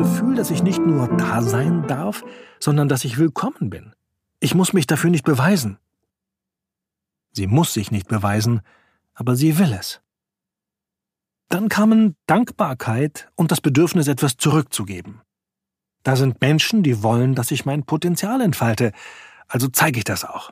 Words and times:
Gefühl, 0.00 0.34
dass 0.34 0.50
ich 0.50 0.62
nicht 0.62 0.78
nur 0.78 1.08
da 1.18 1.42
sein 1.42 1.86
darf, 1.86 2.24
sondern 2.58 2.88
dass 2.88 3.04
ich 3.04 3.18
willkommen 3.18 3.68
bin. 3.68 3.94
Ich 4.38 4.54
muss 4.54 4.72
mich 4.72 4.86
dafür 4.86 5.10
nicht 5.10 5.26
beweisen. 5.26 5.76
Sie 7.32 7.46
muss 7.46 7.74
sich 7.74 7.90
nicht 7.90 8.08
beweisen, 8.08 8.62
aber 9.12 9.36
sie 9.36 9.58
will 9.58 9.74
es. 9.78 10.00
Dann 11.50 11.68
kamen 11.68 12.16
Dankbarkeit 12.26 13.30
und 13.34 13.50
das 13.50 13.60
Bedürfnis, 13.60 14.08
etwas 14.08 14.38
zurückzugeben. 14.38 15.20
Da 16.02 16.16
sind 16.16 16.40
Menschen, 16.40 16.82
die 16.82 17.02
wollen, 17.02 17.34
dass 17.34 17.50
ich 17.50 17.66
mein 17.66 17.84
Potenzial 17.84 18.40
entfalte, 18.40 18.92
also 19.48 19.68
zeige 19.68 19.98
ich 19.98 20.04
das 20.04 20.24
auch. 20.24 20.50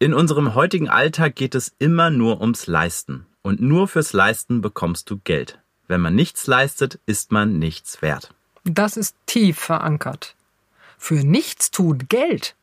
In 0.00 0.12
unserem 0.12 0.56
heutigen 0.56 0.88
Alltag 0.88 1.36
geht 1.36 1.54
es 1.54 1.72
immer 1.78 2.10
nur 2.10 2.40
ums 2.40 2.66
Leisten. 2.66 3.26
Und 3.42 3.60
nur 3.60 3.86
fürs 3.86 4.12
Leisten 4.12 4.60
bekommst 4.60 5.08
du 5.08 5.18
Geld. 5.18 5.62
Wenn 5.86 6.00
man 6.00 6.16
nichts 6.16 6.48
leistet, 6.48 6.98
ist 7.06 7.30
man 7.30 7.60
nichts 7.60 8.02
wert. 8.02 8.34
Das 8.64 8.96
ist 8.96 9.16
tief 9.26 9.58
verankert. 9.58 10.36
Für 10.98 11.24
nichts 11.24 11.70
tun 11.70 12.06
Geld. 12.08 12.54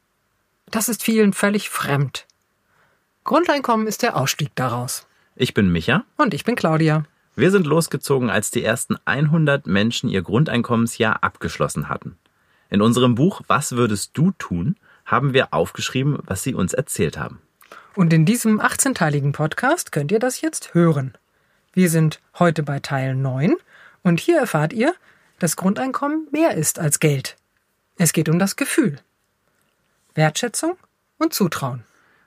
Das 0.72 0.88
ist 0.88 1.04
vielen 1.04 1.34
völlig 1.34 1.70
fremd. 1.70 2.26
Grundeinkommen 3.26 3.86
ist 3.86 4.02
der 4.02 4.16
Ausstieg 4.16 4.52
daraus. 4.56 5.08
Ich 5.36 5.54
bin 5.54 5.72
Micha. 5.72 6.04
Und 6.18 6.34
ich 6.34 6.46
bin 6.46 6.56
Claudia. 6.56 7.04
Wir 7.36 7.52
sind 7.52 7.66
losgezogen, 7.66 8.30
als 8.30 8.52
die 8.52 8.64
ersten 8.64 8.98
100 9.06 9.68
Menschen 9.68 10.10
ihr 10.10 10.22
Grundeinkommensjahr 10.22 11.24
abgeschlossen 11.24 11.90
hatten. 11.90 12.18
In 12.70 12.82
unserem 12.82 13.16
Buch 13.16 13.42
Was 13.48 13.74
würdest 13.74 14.12
du 14.14 14.32
tun? 14.32 14.76
haben 15.06 15.34
wir 15.34 15.54
aufgeschrieben, 15.54 16.20
was 16.22 16.44
sie 16.44 16.54
uns 16.54 16.74
erzählt 16.74 17.18
haben. 17.18 17.42
Und 17.96 18.14
in 18.14 18.26
diesem 18.26 18.62
18-teiligen 18.62 19.32
Podcast 19.32 19.92
könnt 19.92 20.12
ihr 20.12 20.20
das 20.20 20.42
jetzt 20.42 20.74
hören. 20.76 21.18
Wir 21.74 21.90
sind 21.90 22.20
heute 22.38 22.62
bei 22.62 22.80
Teil 22.80 23.16
9 23.16 23.56
und 24.04 24.20
hier 24.20 24.38
erfahrt 24.38 24.72
ihr, 24.72 24.94
dass 25.40 25.56
Grundeinkommen 25.56 26.28
mehr 26.32 26.56
ist 26.56 26.80
als 26.80 27.00
Geld. 27.00 27.38
Es 27.98 28.14
geht 28.14 28.30
um 28.30 28.40
das 28.40 28.56
Gefühl. 28.56 29.00
Wertschätzung 30.16 30.78
und 31.18 31.34
Zutrauen. 31.34 31.84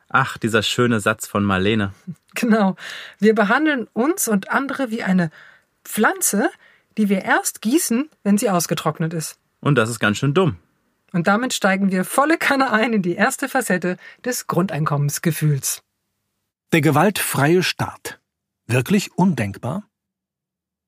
Ach, 0.09 0.37
dieser 0.37 0.63
schöne 0.63 1.01
Satz 1.01 1.27
von 1.27 1.45
Marlene. 1.45 1.93
Genau. 2.35 2.77
Wir 3.19 3.35
behandeln 3.35 3.89
uns 3.93 4.27
und 4.27 4.51
andere 4.51 4.91
wie 4.91 5.03
eine 5.03 5.31
Pflanze, 5.85 6.49
die 6.97 7.11
wir 7.11 7.27
erst 7.27 7.61
gießen, 7.61 8.09
wenn 8.23 8.39
sie 8.39 8.49
ausgetrocknet 8.49 9.13
ist. 9.13 9.37
Und 9.61 9.75
das 9.75 9.91
ist 9.91 9.99
ganz 9.99 10.17
schön 10.17 10.33
dumm. 10.33 10.57
Und 11.13 11.27
damit 11.27 11.53
steigen 11.53 11.93
wir 11.93 12.07
volle 12.07 12.39
Kanne 12.39 12.73
ein 12.73 12.95
in 12.95 13.03
die 13.03 13.17
erste 13.17 13.51
Facette 13.51 13.99
des 14.25 14.47
Grundeinkommensgefühls. 14.47 15.83
Der 16.73 16.81
gewaltfreie 16.81 17.63
Staat. 17.63 18.19
Wirklich 18.67 19.13
undenkbar? 19.19 19.85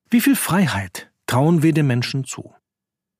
Wie 0.09 0.21
viel 0.21 0.35
Freiheit 0.35 1.11
trauen 1.27 1.63
wir 1.63 1.73
den 1.73 1.87
Menschen 1.87 2.23
zu? 2.23 2.53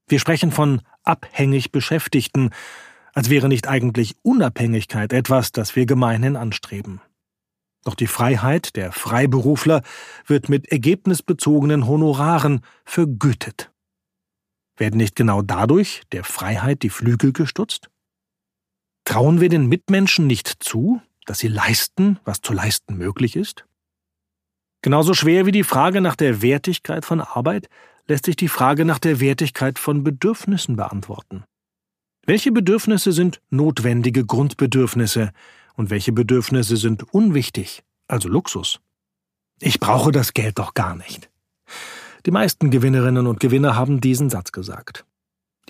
Wir 0.08 0.20
sprechen 0.20 0.52
von 0.52 0.82
abhängig 1.04 1.72
Beschäftigten, 1.72 2.52
als 3.14 3.30
wäre 3.30 3.48
nicht 3.48 3.68
eigentlich 3.68 4.16
Unabhängigkeit 4.24 5.14
etwas, 5.14 5.52
das 5.52 5.76
wir 5.76 5.86
gemeinhin 5.86 6.36
anstreben. 6.36 7.02
Doch 7.86 7.96
die 7.96 8.08
Freiheit 8.08 8.76
der 8.76 8.92
Freiberufler 8.92 9.82
wird 10.26 10.50
mit 10.50 10.72
ergebnisbezogenen 10.72 11.88
Honoraren 11.88 12.62
vergütet. 12.84 13.72
Werden 14.76 14.98
nicht 14.98 15.16
genau 15.16 15.42
dadurch 15.42 16.02
der 16.12 16.24
Freiheit 16.24 16.84
die 16.84 16.90
Flügel 16.90 17.32
gestutzt? 17.32 17.90
Trauen 19.06 19.40
wir 19.40 19.50
den 19.50 19.68
Mitmenschen 19.68 20.28
nicht 20.28 20.64
zu, 20.64 21.00
dass 21.26 21.40
sie 21.40 21.48
leisten, 21.48 22.20
was 22.26 22.42
zu 22.42 22.54
leisten 22.54 22.98
möglich 22.98 23.36
ist? 23.36 23.66
Genauso 24.82 25.14
schwer 25.14 25.46
wie 25.46 25.52
die 25.52 25.64
Frage 25.64 26.02
nach 26.02 26.16
der 26.16 26.42
Wertigkeit 26.42 27.06
von 27.06 27.22
Arbeit 27.22 27.70
lässt 28.08 28.26
sich 28.26 28.36
die 28.36 28.48
Frage 28.48 28.86
nach 28.86 29.00
der 29.00 29.20
Wertigkeit 29.20 29.80
von 29.80 30.04
Bedürfnissen 30.04 30.76
beantworten. 30.76 31.44
Welche 32.26 32.52
Bedürfnisse 32.52 33.12
sind 33.12 33.42
notwendige 33.50 34.26
Grundbedürfnisse 34.26 35.32
und 35.76 35.90
welche 35.90 36.12
Bedürfnisse 36.12 36.78
sind 36.78 37.04
unwichtig, 37.14 37.84
also 38.08 38.30
Luxus? 38.30 38.80
Ich 39.60 39.80
brauche 39.80 40.12
das 40.12 40.34
Geld 40.34 40.60
doch 40.60 40.74
gar 40.74 40.96
nicht. 40.96 41.30
Die 42.26 42.32
meisten 42.32 42.72
Gewinnerinnen 42.72 43.28
und 43.28 43.40
Gewinner 43.40 43.76
haben 43.76 44.02
diesen 44.02 44.30
Satz 44.30 44.52
gesagt. 44.52 45.06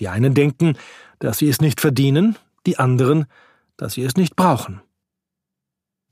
Die 0.00 0.08
einen 0.08 0.34
denken, 0.34 0.78
dass 1.18 1.38
sie 1.38 1.48
es 1.48 1.60
nicht 1.60 1.80
verdienen, 1.80 2.36
die 2.66 2.78
anderen, 2.78 3.26
dass 3.76 3.94
sie 3.94 4.02
es 4.02 4.16
nicht 4.16 4.36
brauchen. 4.36 4.80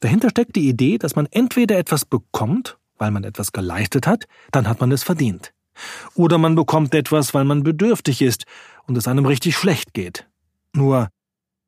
Dahinter 0.00 0.28
steckt 0.28 0.56
die 0.56 0.68
Idee, 0.68 0.98
dass 0.98 1.16
man 1.16 1.26
entweder 1.26 1.78
etwas 1.78 2.04
bekommt, 2.04 2.76
weil 2.98 3.10
man 3.10 3.24
etwas 3.24 3.52
geleistet 3.52 4.06
hat, 4.06 4.26
dann 4.52 4.68
hat 4.68 4.80
man 4.80 4.92
es 4.92 5.02
verdient. 5.02 5.53
Oder 6.14 6.38
man 6.38 6.54
bekommt 6.54 6.94
etwas, 6.94 7.34
weil 7.34 7.44
man 7.44 7.62
bedürftig 7.62 8.22
ist 8.22 8.44
und 8.86 8.96
es 8.96 9.08
einem 9.08 9.26
richtig 9.26 9.56
schlecht 9.56 9.94
geht. 9.94 10.26
Nur, 10.72 11.08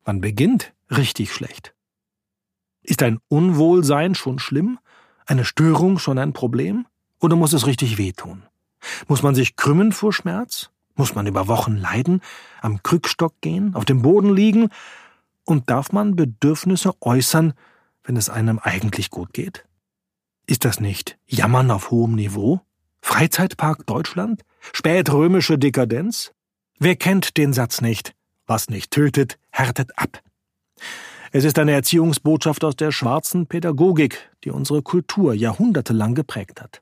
man 0.05 0.21
beginnt 0.21 0.73
richtig 0.89 1.33
schlecht. 1.33 1.73
Ist 2.81 3.03
ein 3.03 3.19
Unwohlsein 3.27 4.15
schon 4.15 4.39
schlimm? 4.39 4.79
Eine 5.25 5.43
Störung 5.43 5.99
schon 5.99 6.17
ein 6.17 6.33
Problem? 6.33 6.87
Oder 7.19 7.35
muss 7.35 7.53
es 7.53 7.67
richtig 7.67 7.97
wehtun? 7.97 8.43
Muss 9.07 9.23
man 9.23 9.35
sich 9.35 9.55
krümmen 9.55 9.91
vor 9.91 10.13
Schmerz? 10.13 10.69
Muss 10.95 11.13
man 11.13 11.27
über 11.27 11.47
Wochen 11.47 11.75
leiden, 11.75 12.21
am 12.61 12.81
Krückstock 12.81 13.39
gehen, 13.41 13.75
auf 13.75 13.85
dem 13.85 14.01
Boden 14.01 14.33
liegen? 14.33 14.69
Und 15.43 15.69
darf 15.69 15.91
man 15.91 16.15
Bedürfnisse 16.15 16.93
äußern, 17.01 17.53
wenn 18.03 18.17
es 18.17 18.29
einem 18.29 18.59
eigentlich 18.59 19.09
gut 19.09 19.33
geht? 19.33 19.65
Ist 20.45 20.65
das 20.65 20.79
nicht 20.79 21.17
Jammern 21.25 21.71
auf 21.71 21.91
hohem 21.91 22.15
Niveau? 22.15 22.61
Freizeitpark 23.07 23.85
Deutschland? 23.85 24.41
Spätrömische 24.73 25.57
Dekadenz? 25.57 26.33
Wer 26.77 26.97
kennt 26.97 27.37
den 27.37 27.53
Satz 27.53 27.79
nicht? 27.79 28.13
Was 28.47 28.67
nicht 28.67 28.91
tötet, 28.91 29.39
härtet 29.49 29.97
ab. 29.97 30.21
Es 31.31 31.45
ist 31.45 31.57
eine 31.57 31.71
Erziehungsbotschaft 31.71 32.65
aus 32.65 32.75
der 32.75 32.91
schwarzen 32.91 33.47
Pädagogik, 33.47 34.29
die 34.43 34.51
unsere 34.51 34.81
Kultur 34.81 35.33
jahrhundertelang 35.33 36.15
geprägt 36.15 36.61
hat. 36.61 36.81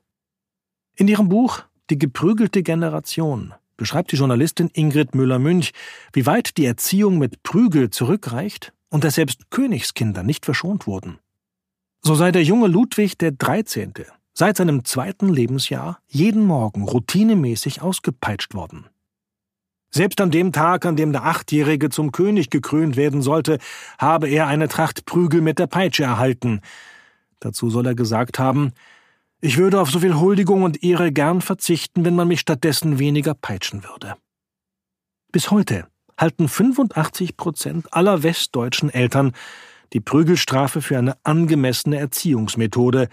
In 0.96 1.06
ihrem 1.06 1.28
Buch 1.28 1.62
die 1.90 1.98
geprügelte 1.98 2.64
Generation 2.64 3.54
beschreibt 3.76 4.10
die 4.10 4.16
Journalistin 4.16 4.68
Ingrid 4.72 5.14
Müller-Münch, 5.14 5.74
wie 6.12 6.26
weit 6.26 6.56
die 6.56 6.66
Erziehung 6.66 7.18
mit 7.18 7.44
Prügel 7.44 7.90
zurückreicht 7.90 8.72
und 8.90 9.04
dass 9.04 9.14
selbst 9.14 9.48
Königskinder 9.50 10.24
nicht 10.24 10.44
verschont 10.44 10.88
wurden. 10.88 11.20
So 12.02 12.16
sei 12.16 12.32
der 12.32 12.42
junge 12.42 12.66
Ludwig 12.66 13.16
der 13.16 13.30
13. 13.30 13.94
seit 14.38 14.58
seinem 14.58 14.84
zweiten 14.84 15.30
Lebensjahr 15.30 15.98
jeden 16.06 16.44
Morgen 16.44 16.82
routinemäßig 16.82 17.80
ausgepeitscht 17.80 18.52
worden. 18.54 18.86
Selbst 19.90 20.20
an 20.20 20.30
dem 20.30 20.52
Tag, 20.52 20.84
an 20.84 20.94
dem 20.94 21.12
der 21.12 21.24
Achtjährige 21.24 21.88
zum 21.88 22.12
König 22.12 22.50
gekrönt 22.50 22.96
werden 22.96 23.22
sollte, 23.22 23.58
habe 23.98 24.28
er 24.28 24.46
eine 24.46 24.68
Tracht 24.68 25.06
Prügel 25.06 25.40
mit 25.40 25.58
der 25.58 25.68
Peitsche 25.68 26.04
erhalten. 26.04 26.60
Dazu 27.40 27.70
soll 27.70 27.86
er 27.86 27.94
gesagt 27.94 28.38
haben, 28.38 28.72
ich 29.40 29.56
würde 29.56 29.80
auf 29.80 29.90
so 29.90 30.00
viel 30.00 30.16
Huldigung 30.16 30.64
und 30.64 30.82
Ehre 30.82 31.12
gern 31.12 31.40
verzichten, 31.40 32.04
wenn 32.04 32.14
man 32.14 32.28
mich 32.28 32.40
stattdessen 32.40 32.98
weniger 32.98 33.32
peitschen 33.32 33.84
würde. 33.84 34.16
Bis 35.32 35.50
heute 35.50 35.86
halten 36.18 36.48
85 36.48 37.38
Prozent 37.38 37.92
aller 37.94 38.22
westdeutschen 38.22 38.90
Eltern 38.90 39.32
die 39.94 40.00
Prügelstrafe 40.00 40.82
für 40.82 40.98
eine 40.98 41.16
angemessene 41.22 41.98
Erziehungsmethode, 41.98 43.08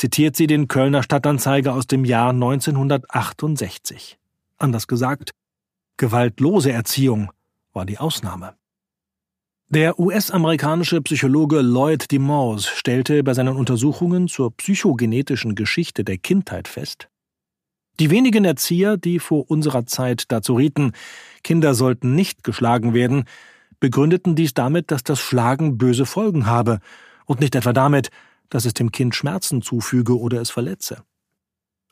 zitiert 0.00 0.34
sie 0.34 0.46
den 0.46 0.66
Kölner 0.66 1.02
Stadtanzeiger 1.02 1.74
aus 1.74 1.86
dem 1.86 2.06
Jahr 2.06 2.30
1968. 2.30 4.18
Anders 4.56 4.86
gesagt, 4.86 5.32
gewaltlose 5.98 6.72
Erziehung 6.72 7.30
war 7.74 7.84
die 7.84 7.98
Ausnahme. 7.98 8.54
Der 9.68 10.00
US-amerikanische 10.00 11.02
Psychologe 11.02 11.60
Lloyd 11.60 12.10
DeMause 12.10 12.70
stellte 12.74 13.22
bei 13.22 13.34
seinen 13.34 13.54
Untersuchungen 13.54 14.26
zur 14.26 14.56
psychogenetischen 14.56 15.54
Geschichte 15.54 16.02
der 16.02 16.16
Kindheit 16.16 16.66
fest, 16.66 17.10
die 18.00 18.08
wenigen 18.08 18.46
Erzieher, 18.46 18.96
die 18.96 19.18
vor 19.18 19.50
unserer 19.50 19.84
Zeit 19.84 20.32
dazu 20.32 20.54
rieten, 20.54 20.92
Kinder 21.44 21.74
sollten 21.74 22.14
nicht 22.14 22.42
geschlagen 22.42 22.94
werden, 22.94 23.24
begründeten 23.80 24.34
dies 24.34 24.54
damit, 24.54 24.90
dass 24.90 25.04
das 25.04 25.20
Schlagen 25.20 25.76
böse 25.76 26.06
Folgen 26.06 26.46
habe 26.46 26.80
und 27.26 27.40
nicht 27.40 27.54
etwa 27.54 27.74
damit, 27.74 28.10
dass 28.50 28.66
es 28.66 28.74
dem 28.74 28.92
Kind 28.92 29.14
Schmerzen 29.14 29.62
zufüge 29.62 30.18
oder 30.18 30.40
es 30.40 30.50
verletze. 30.50 31.02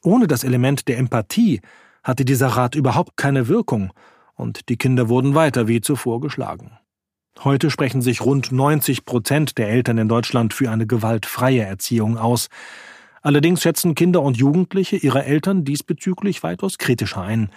Ohne 0.03 0.27
das 0.27 0.45
Element 0.45 0.87
der 0.89 0.99
Empathie 0.99 1.61
hatte 2.05 2.25
dieser 2.25 2.49
Rat 2.49 2.75
überhaupt 2.75 3.17
keine 3.17 3.49
Wirkung, 3.49 3.93
und 4.35 4.69
die 4.69 4.77
Kinder 4.77 5.09
wurden 5.09 5.35
weiter 5.35 5.67
wie 5.67 5.81
zuvor 5.81 6.21
geschlagen. 6.21 6.79
Heute 7.45 7.71
sprechen 7.71 8.03
sich 8.03 8.21
rund 8.21 8.51
90 8.51 9.05
Prozent 9.05 9.59
der 9.59 9.69
Eltern 9.69 9.99
in 9.99 10.09
Deutschland 10.09 10.55
für 10.55 10.71
eine 10.71 10.87
gewaltfreie 10.87 11.63
Erziehung 11.63 12.17
aus. 12.17 12.49
Allerdings 13.21 13.63
schätzen 13.63 13.95
Kinder 13.95 14.23
und 14.23 14.37
Jugendliche 14.37 14.97
ihre 14.97 15.25
Eltern 15.25 15.65
diesbezüglich 15.65 16.43
weitaus 16.43 16.79
kritischer 16.79 17.23
ein. 17.23 17.51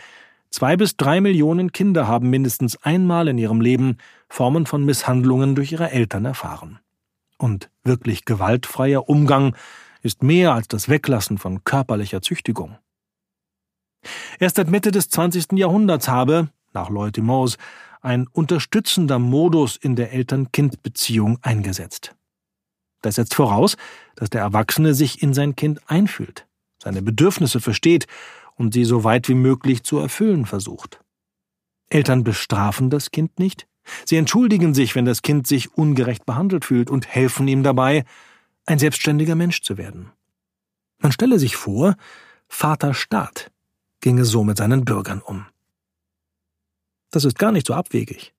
Zwei 0.52 0.76
bis 0.76 0.98
drei 0.98 1.22
Millionen 1.22 1.72
Kinder 1.72 2.08
haben 2.08 2.30
mindestens 2.30 2.78
einmal 2.84 3.28
in 3.30 3.38
ihrem 3.38 3.62
Leben 3.62 3.98
Formen 4.28 4.66
von 4.66 4.84
Misshandlungen 4.84 5.56
durch 5.56 5.72
ihre 5.72 5.92
Eltern 5.92 6.26
erfahren. 6.26 6.81
Und 7.42 7.72
wirklich 7.84 8.26
gewaltfreier 8.26 9.10
Umgang 9.10 9.56
ist 10.04 10.22
mehr 10.22 10.54
als 10.54 10.68
das 10.68 10.90
Weglassen 10.90 11.40
von 11.40 11.64
körperlicher 11.64 12.22
Züchtigung. 12.22 12.78
Erst 14.38 14.58
seit 14.58 14.70
Mitte 14.70 14.92
des 14.92 15.10
20. 15.10 15.54
Jahrhunderts 15.54 16.08
habe, 16.08 16.50
nach 16.72 16.92
Lloyd 16.92 17.18
Mose, 17.18 17.58
ein 18.02 18.28
unterstützender 18.28 19.18
Modus 19.18 19.76
in 19.76 19.96
der 19.96 20.14
Eltern-Kind-Beziehung 20.14 21.40
eingesetzt. 21.42 22.16
Das 23.02 23.16
setzt 23.16 23.34
voraus, 23.34 23.76
dass 24.16 24.30
der 24.30 24.42
Erwachsene 24.42 24.94
sich 24.94 25.24
in 25.24 25.34
sein 25.34 25.56
Kind 25.56 25.82
einfühlt, 25.90 26.48
seine 26.78 27.02
Bedürfnisse 27.02 27.60
versteht 27.60 28.06
und 28.54 28.76
sie 28.76 28.86
so 28.86 29.04
weit 29.04 29.28
wie 29.30 29.34
möglich 29.34 29.82
zu 29.82 29.98
erfüllen 29.98 30.46
versucht. 30.46 31.04
Eltern 31.90 32.24
bestrafen 32.24 32.92
das 32.92 33.10
Kind 33.10 33.40
nicht, 33.40 33.68
sie 34.06 34.18
entschuldigen 34.18 34.74
sich, 34.74 34.96
wenn 34.96 35.06
das 35.06 35.22
Kind 35.22 35.48
sich 35.48 35.74
ungerecht 35.78 36.26
behandelt 36.26 36.66
fühlt 36.66 36.90
und 36.90 37.08
helfen 37.08 37.48
ihm 37.48 37.64
dabei, 37.64 38.04
ein 38.66 38.80
selbstständiger 38.80 39.36
Mensch 39.36 39.62
zu 39.62 39.78
werden. 39.78 40.12
Man 41.00 41.12
stelle 41.12 41.40
sich 41.40 41.56
vor, 41.56 41.96
Vater 42.48 42.94
Staat 42.94 43.52
ginge 44.02 44.26
so 44.26 44.44
mit 44.44 44.58
seinen 44.58 44.84
Bürgern 44.84 45.22
um. 45.22 45.46
Das 47.12 47.26
ist 47.26 47.38
gar 47.38 47.52
nicht 47.52 47.68
so 47.68 47.74
abwegig. 47.74 48.34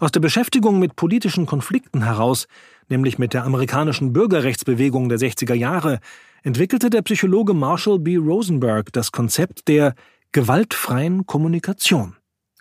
Aus 0.00 0.12
der 0.12 0.20
Beschäftigung 0.20 0.78
mit 0.78 0.96
politischen 0.96 1.46
Konflikten 1.46 2.02
heraus, 2.02 2.46
nämlich 2.88 3.18
mit 3.18 3.32
der 3.32 3.44
amerikanischen 3.44 4.12
Bürgerrechtsbewegung 4.12 5.08
der 5.08 5.18
60er 5.18 5.54
Jahre, 5.54 6.00
entwickelte 6.42 6.90
der 6.90 7.02
Psychologe 7.02 7.54
Marshall 7.54 7.98
B. 7.98 8.16
Rosenberg 8.16 8.92
das 8.92 9.12
Konzept 9.12 9.68
der 9.68 9.94
gewaltfreien 10.32 11.26
Kommunikation, 11.26 12.16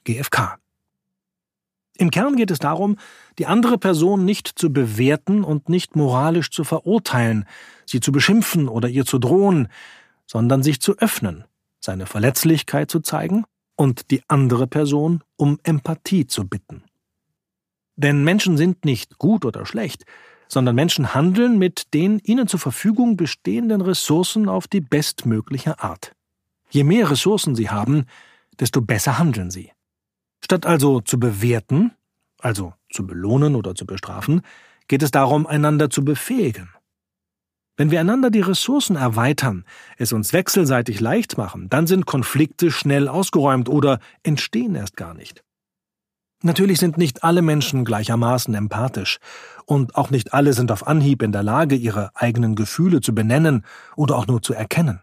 GFK. 0.05 0.57
Im 1.97 2.11
Kern 2.11 2.35
geht 2.35 2.51
es 2.51 2.59
darum, 2.59 2.97
die 3.39 3.45
andere 3.45 3.77
Person 3.77 4.25
nicht 4.25 4.47
zu 4.47 4.71
bewerten 4.71 5.43
und 5.43 5.69
nicht 5.69 5.95
moralisch 5.95 6.51
zu 6.51 6.63
verurteilen, 6.63 7.45
sie 7.85 7.99
zu 7.99 8.11
beschimpfen 8.11 8.67
oder 8.67 8.89
ihr 8.89 9.05
zu 9.05 9.17
drohen, 9.17 9.69
sondern 10.27 10.63
sich 10.63 10.81
zu 10.81 10.97
öffnen, 10.97 11.45
seine 11.79 12.05
Verletzlichkeit 12.05 12.91
zu 12.91 12.99
zeigen 12.99 13.45
und 13.75 14.11
die 14.11 14.23
andere 14.27 14.67
Person 14.67 15.23
um 15.37 15.59
Empathie 15.63 16.27
zu 16.27 16.47
bitten. 16.47 16.83
Denn 17.95 18.23
Menschen 18.23 18.57
sind 18.57 18.83
nicht 18.83 19.17
gut 19.17 19.45
oder 19.45 19.65
schlecht, 19.65 20.03
sondern 20.47 20.75
Menschen 20.75 21.13
handeln 21.13 21.57
mit 21.57 21.93
den 21.93 22.19
ihnen 22.19 22.47
zur 22.47 22.59
Verfügung 22.59 23.17
bestehenden 23.17 23.81
Ressourcen 23.81 24.49
auf 24.49 24.67
die 24.67 24.81
bestmögliche 24.81 25.79
Art. 25.79 26.13
Je 26.69 26.83
mehr 26.83 27.09
Ressourcen 27.09 27.55
sie 27.55 27.69
haben, 27.69 28.05
desto 28.59 28.81
besser 28.81 29.17
handeln 29.17 29.49
sie. 29.49 29.71
Statt 30.45 30.67
also 30.67 31.01
zu 31.01 31.19
bewerten, 31.19 31.91
also 32.39 32.75
zu 32.93 33.07
belohnen 33.07 33.55
oder 33.55 33.73
zu 33.73 33.87
bestrafen, 33.87 34.43
geht 34.87 35.01
es 35.01 35.09
darum, 35.09 35.47
einander 35.47 35.89
zu 35.89 36.05
befähigen. 36.05 36.69
Wenn 37.77 37.89
wir 37.89 37.99
einander 37.99 38.29
die 38.29 38.41
Ressourcen 38.41 38.95
erweitern, 38.95 39.65
es 39.97 40.13
uns 40.13 40.33
wechselseitig 40.33 40.99
leicht 40.99 41.39
machen, 41.39 41.67
dann 41.71 41.87
sind 41.87 42.05
Konflikte 42.05 42.69
schnell 42.69 43.07
ausgeräumt 43.07 43.69
oder 43.69 43.97
entstehen 44.21 44.75
erst 44.75 44.95
gar 44.97 45.15
nicht. 45.15 45.43
Natürlich 46.43 46.77
sind 46.77 46.99
nicht 46.99 47.23
alle 47.23 47.41
Menschen 47.41 47.83
gleichermaßen 47.83 48.53
empathisch, 48.53 49.17
und 49.65 49.95
auch 49.95 50.11
nicht 50.11 50.35
alle 50.35 50.53
sind 50.53 50.71
auf 50.71 50.85
Anhieb 50.85 51.23
in 51.23 51.31
der 51.31 51.41
Lage, 51.41 51.73
ihre 51.73 52.11
eigenen 52.13 52.53
Gefühle 52.53 53.01
zu 53.01 53.15
benennen 53.15 53.65
oder 53.95 54.15
auch 54.15 54.27
nur 54.27 54.43
zu 54.43 54.53
erkennen. 54.53 55.01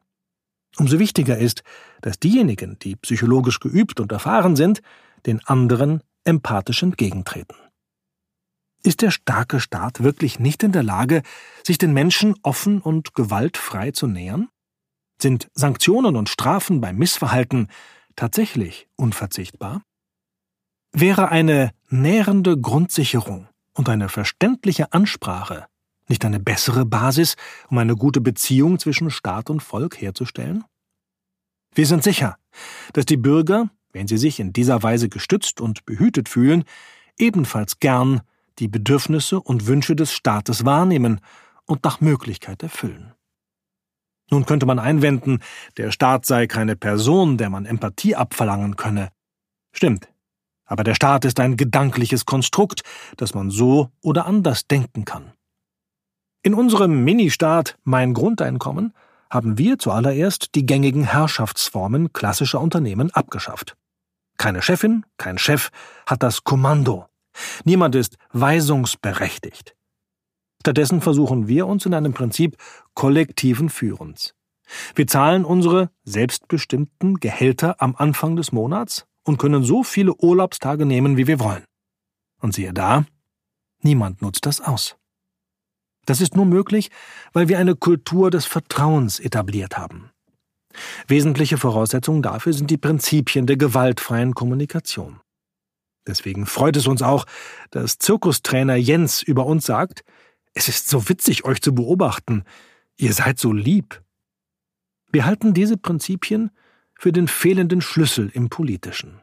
Umso 0.78 1.00
wichtiger 1.00 1.36
ist, 1.36 1.64
dass 2.00 2.20
diejenigen, 2.20 2.78
die 2.78 2.94
psychologisch 2.94 3.58
geübt 3.58 3.98
und 3.98 4.12
erfahren 4.12 4.54
sind, 4.56 4.82
den 5.26 5.44
anderen 5.46 6.02
empathisch 6.24 6.82
entgegentreten. 6.82 7.56
Ist 8.82 9.02
der 9.02 9.10
starke 9.10 9.60
Staat 9.60 10.02
wirklich 10.02 10.38
nicht 10.38 10.62
in 10.62 10.72
der 10.72 10.82
Lage, 10.82 11.22
sich 11.64 11.78
den 11.78 11.92
Menschen 11.92 12.34
offen 12.42 12.80
und 12.80 13.14
gewaltfrei 13.14 13.92
zu 13.92 14.06
nähern? 14.06 14.48
Sind 15.20 15.48
Sanktionen 15.54 16.16
und 16.16 16.28
Strafen 16.28 16.80
beim 16.80 16.96
Missverhalten 16.96 17.68
tatsächlich 18.16 18.88
unverzichtbar? 18.96 19.82
Wäre 20.92 21.28
eine 21.28 21.70
nährende 21.88 22.58
Grundsicherung 22.58 23.48
und 23.72 23.88
eine 23.88 24.08
verständliche 24.08 24.92
Ansprache 24.92 25.66
nicht 26.12 26.24
eine 26.26 26.40
bessere 26.40 26.84
Basis, 26.84 27.36
um 27.68 27.78
eine 27.78 27.96
gute 27.96 28.20
Beziehung 28.20 28.78
zwischen 28.78 29.10
Staat 29.10 29.48
und 29.48 29.62
Volk 29.62 30.00
herzustellen? 30.00 30.62
Wir 31.74 31.86
sind 31.86 32.04
sicher, 32.04 32.36
dass 32.92 33.06
die 33.06 33.16
Bürger 33.16 33.70
wenn 33.92 34.08
sie 34.08 34.18
sich 34.18 34.40
in 34.40 34.52
dieser 34.52 34.82
Weise 34.82 35.08
gestützt 35.08 35.60
und 35.60 35.84
behütet 35.86 36.28
fühlen, 36.28 36.64
ebenfalls 37.18 37.78
gern 37.78 38.22
die 38.58 38.68
Bedürfnisse 38.68 39.40
und 39.40 39.66
Wünsche 39.66 39.96
des 39.96 40.12
Staates 40.12 40.64
wahrnehmen 40.64 41.20
und 41.66 41.84
nach 41.84 42.00
Möglichkeit 42.00 42.62
erfüllen. 42.62 43.12
Nun 44.30 44.46
könnte 44.46 44.66
man 44.66 44.78
einwenden, 44.78 45.40
der 45.76 45.90
Staat 45.90 46.24
sei 46.24 46.46
keine 46.46 46.76
Person, 46.76 47.36
der 47.36 47.50
man 47.50 47.66
Empathie 47.66 48.16
abverlangen 48.16 48.76
könne. 48.76 49.10
Stimmt. 49.72 50.08
Aber 50.64 50.84
der 50.84 50.94
Staat 50.94 51.24
ist 51.26 51.38
ein 51.38 51.56
gedankliches 51.58 52.24
Konstrukt, 52.24 52.82
das 53.16 53.34
man 53.34 53.50
so 53.50 53.90
oder 54.00 54.26
anders 54.26 54.66
denken 54.66 55.04
kann. 55.04 55.32
In 56.42 56.54
unserem 56.54 57.04
Ministaat 57.04 57.76
Mein 57.84 58.14
Grundeinkommen 58.14 58.94
haben 59.28 59.58
wir 59.58 59.78
zuallererst 59.78 60.54
die 60.54 60.66
gängigen 60.66 61.04
Herrschaftsformen 61.04 62.12
klassischer 62.12 62.60
Unternehmen 62.60 63.10
abgeschafft. 63.10 63.76
Keine 64.42 64.60
Chefin, 64.60 65.06
kein 65.18 65.38
Chef 65.38 65.70
hat 66.04 66.24
das 66.24 66.42
Kommando. 66.42 67.06
Niemand 67.62 67.94
ist 67.94 68.16
weisungsberechtigt. 68.32 69.76
Stattdessen 70.60 71.00
versuchen 71.00 71.46
wir 71.46 71.68
uns 71.68 71.86
in 71.86 71.94
einem 71.94 72.12
Prinzip 72.12 72.56
kollektiven 72.94 73.70
Führens. 73.70 74.34
Wir 74.96 75.06
zahlen 75.06 75.44
unsere 75.44 75.92
selbstbestimmten 76.02 77.20
Gehälter 77.20 77.80
am 77.80 77.94
Anfang 77.94 78.34
des 78.34 78.50
Monats 78.50 79.06
und 79.22 79.38
können 79.38 79.62
so 79.62 79.84
viele 79.84 80.12
Urlaubstage 80.12 80.86
nehmen, 80.86 81.16
wie 81.16 81.28
wir 81.28 81.38
wollen. 81.38 81.64
Und 82.40 82.52
siehe 82.52 82.72
da, 82.72 83.04
niemand 83.82 84.22
nutzt 84.22 84.44
das 84.44 84.60
aus. 84.60 84.96
Das 86.04 86.20
ist 86.20 86.34
nur 86.34 86.46
möglich, 86.46 86.90
weil 87.32 87.46
wir 87.46 87.60
eine 87.60 87.76
Kultur 87.76 88.32
des 88.32 88.46
Vertrauens 88.46 89.20
etabliert 89.20 89.78
haben. 89.78 90.11
Wesentliche 91.06 91.58
Voraussetzungen 91.58 92.22
dafür 92.22 92.52
sind 92.52 92.70
die 92.70 92.78
Prinzipien 92.78 93.46
der 93.46 93.56
gewaltfreien 93.56 94.34
Kommunikation. 94.34 95.20
Deswegen 96.06 96.46
freut 96.46 96.76
es 96.76 96.86
uns 96.86 97.02
auch, 97.02 97.26
dass 97.70 97.98
Zirkustrainer 97.98 98.76
Jens 98.76 99.22
über 99.22 99.46
uns 99.46 99.66
sagt, 99.66 100.04
es 100.54 100.68
ist 100.68 100.88
so 100.88 101.08
witzig, 101.08 101.44
euch 101.44 101.62
zu 101.62 101.74
beobachten. 101.74 102.44
Ihr 102.96 103.12
seid 103.12 103.38
so 103.38 103.52
lieb. 103.52 104.02
Wir 105.10 105.24
halten 105.24 105.54
diese 105.54 105.76
Prinzipien 105.76 106.50
für 106.98 107.12
den 107.12 107.28
fehlenden 107.28 107.80
Schlüssel 107.80 108.30
im 108.32 108.48
Politischen. 108.48 109.20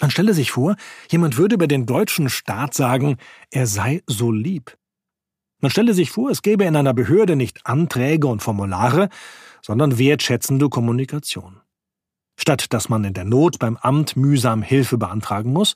Man 0.00 0.10
stelle 0.10 0.32
sich 0.32 0.52
vor, 0.52 0.76
jemand 1.10 1.36
würde 1.36 1.56
über 1.56 1.66
den 1.66 1.86
deutschen 1.86 2.30
Staat 2.30 2.74
sagen, 2.74 3.16
er 3.50 3.66
sei 3.66 4.02
so 4.06 4.30
lieb. 4.30 4.76
Man 5.60 5.72
stelle 5.72 5.92
sich 5.92 6.12
vor, 6.12 6.30
es 6.30 6.42
gäbe 6.42 6.64
in 6.64 6.76
einer 6.76 6.94
Behörde 6.94 7.34
nicht 7.34 7.66
Anträge 7.66 8.28
und 8.28 8.42
Formulare, 8.42 9.08
sondern 9.62 9.98
wertschätzende 9.98 10.68
Kommunikation. 10.68 11.60
Statt 12.38 12.72
dass 12.72 12.88
man 12.88 13.04
in 13.04 13.14
der 13.14 13.24
Not 13.24 13.58
beim 13.58 13.76
Amt 13.76 14.16
mühsam 14.16 14.62
Hilfe 14.62 14.96
beantragen 14.96 15.52
muss, 15.52 15.74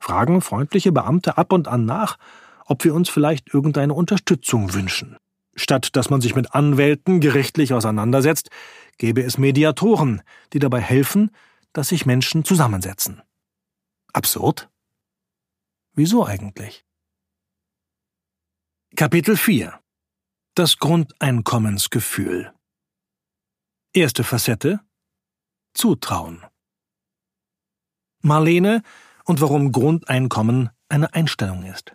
fragen 0.00 0.40
freundliche 0.40 0.92
Beamte 0.92 1.36
ab 1.38 1.52
und 1.52 1.66
an 1.66 1.84
nach, 1.84 2.18
ob 2.66 2.84
wir 2.84 2.94
uns 2.94 3.08
vielleicht 3.08 3.52
irgendeine 3.52 3.94
Unterstützung 3.94 4.72
wünschen. 4.74 5.16
Statt 5.56 5.96
dass 5.96 6.10
man 6.10 6.20
sich 6.20 6.34
mit 6.34 6.54
Anwälten 6.54 7.20
gerichtlich 7.20 7.74
auseinandersetzt, 7.74 8.50
gäbe 8.98 9.22
es 9.22 9.38
Mediatoren, 9.38 10.22
die 10.52 10.58
dabei 10.60 10.80
helfen, 10.80 11.30
dass 11.72 11.88
sich 11.88 12.06
Menschen 12.06 12.44
zusammensetzen. 12.44 13.22
Absurd? 14.12 14.70
Wieso 15.94 16.24
eigentlich? 16.24 16.84
Kapitel 18.96 19.36
4 19.36 19.80
Das 20.54 20.78
Grundeinkommensgefühl 20.78 22.52
Erste 23.96 24.24
Facette 24.24 24.80
Zutrauen. 25.72 26.42
Marlene 28.22 28.82
und 29.24 29.40
warum 29.40 29.70
Grundeinkommen 29.70 30.70
eine 30.88 31.14
Einstellung 31.14 31.62
ist. 31.62 31.94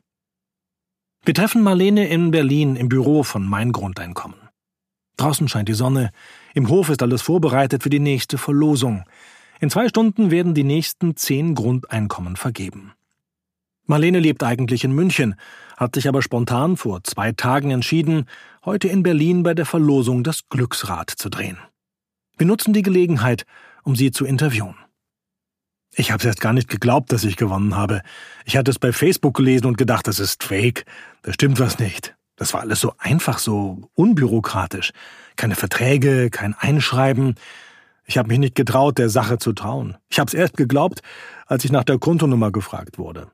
Wir 1.26 1.34
treffen 1.34 1.62
Marlene 1.62 2.08
in 2.08 2.32
Berlin 2.32 2.78
im 2.78 2.88
Büro 2.88 3.24
von 3.24 3.46
Mein 3.46 3.74
Grundeinkommen. 3.74 4.40
Draußen 5.18 5.50
scheint 5.50 5.68
die 5.68 5.74
Sonne, 5.74 6.12
im 6.54 6.70
Hof 6.70 6.88
ist 6.88 7.04
alles 7.04 7.22
vorbereitet 7.22 7.84
für 7.84 7.90
die 7.90 8.00
nächste 8.00 8.38
Verlosung. 8.38 9.04
In 9.60 9.70
zwei 9.70 9.90
Stunden 9.90 10.32
werden 10.32 10.54
die 10.54 10.64
nächsten 10.64 11.18
zehn 11.18 11.54
Grundeinkommen 11.54 12.38
vergeben. 12.38 12.94
Marlene 13.88 14.20
lebt 14.20 14.42
eigentlich 14.44 14.86
in 14.86 14.94
München, 14.94 15.36
hat 15.76 15.96
sich 15.96 16.08
aber 16.08 16.22
spontan 16.22 16.78
vor 16.78 17.04
zwei 17.04 17.34
Tagen 17.34 17.72
entschieden, 17.72 18.26
heute 18.64 18.88
in 18.88 19.04
Berlin 19.04 19.44
bei 19.44 19.54
der 19.54 19.66
Verlosung 19.66 20.24
das 20.24 20.48
Glücksrad 20.48 21.10
zu 21.10 21.28
drehen. 21.28 21.58
Wir 22.40 22.48
nutzen 22.48 22.72
die 22.72 22.84
Gelegenheit, 22.84 23.46
um 23.84 23.98
sie 23.98 24.12
zu 24.12 24.26
interviewen. 24.26 24.76
Ich 25.94 26.12
habe 26.12 26.26
erst 26.26 26.40
gar 26.40 26.54
nicht 26.54 26.70
geglaubt, 26.70 27.12
dass 27.12 27.26
ich 27.26 27.36
gewonnen 27.36 27.76
habe. 27.76 28.02
Ich 28.46 28.56
hatte 28.56 28.72
es 28.72 28.80
bei 28.80 28.94
Facebook 28.94 29.36
gelesen 29.36 29.66
und 29.66 29.78
gedacht, 29.78 30.08
das 30.08 30.20
ist 30.20 30.46
fake. 30.46 30.86
Da 31.24 31.34
stimmt 31.34 31.60
was 31.60 31.80
nicht. 31.80 32.16
Das 32.38 32.54
war 32.54 32.62
alles 32.62 32.80
so 32.80 32.94
einfach, 32.98 33.40
so 33.40 33.90
unbürokratisch. 33.94 34.92
Keine 35.36 35.56
Verträge, 35.56 36.30
kein 36.30 36.54
Einschreiben. 36.54 37.36
Ich 38.06 38.18
habe 38.18 38.30
mich 38.30 38.40
nicht 38.40 38.56
getraut, 38.56 39.00
der 39.00 39.10
Sache 39.10 39.38
zu 39.38 39.52
trauen. 39.52 39.98
Ich 40.08 40.20
habe 40.20 40.30
es 40.30 40.34
erst 40.34 40.56
geglaubt, 40.56 41.02
als 41.46 41.66
ich 41.66 41.74
nach 41.74 41.84
der 41.84 42.00
Kontonummer 42.00 42.54
gefragt 42.54 42.98
wurde. 42.98 43.30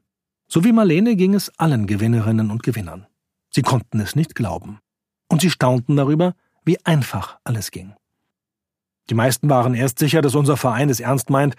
So 0.48 0.64
wie 0.64 0.72
Marlene 0.72 1.16
ging 1.16 1.36
es 1.36 1.52
allen 1.60 1.86
Gewinnerinnen 1.86 2.50
und 2.50 2.64
Gewinnern. 2.64 3.06
Sie 3.52 3.62
konnten 3.62 4.00
es 4.00 4.16
nicht 4.16 4.34
glauben. 4.34 4.80
Und 5.28 5.42
sie 5.42 5.52
staunten 5.52 5.96
darüber, 5.96 6.34
wie 6.64 6.84
einfach 6.84 7.38
alles 7.44 7.70
ging. 7.70 7.94
Die 9.10 9.14
meisten 9.14 9.50
waren 9.50 9.74
erst 9.74 10.00
sicher, 10.00 10.22
dass 10.22 10.36
unser 10.36 10.58
Verein 10.58 10.90
es 10.90 11.00
ernst 11.00 11.30
meint, 11.30 11.56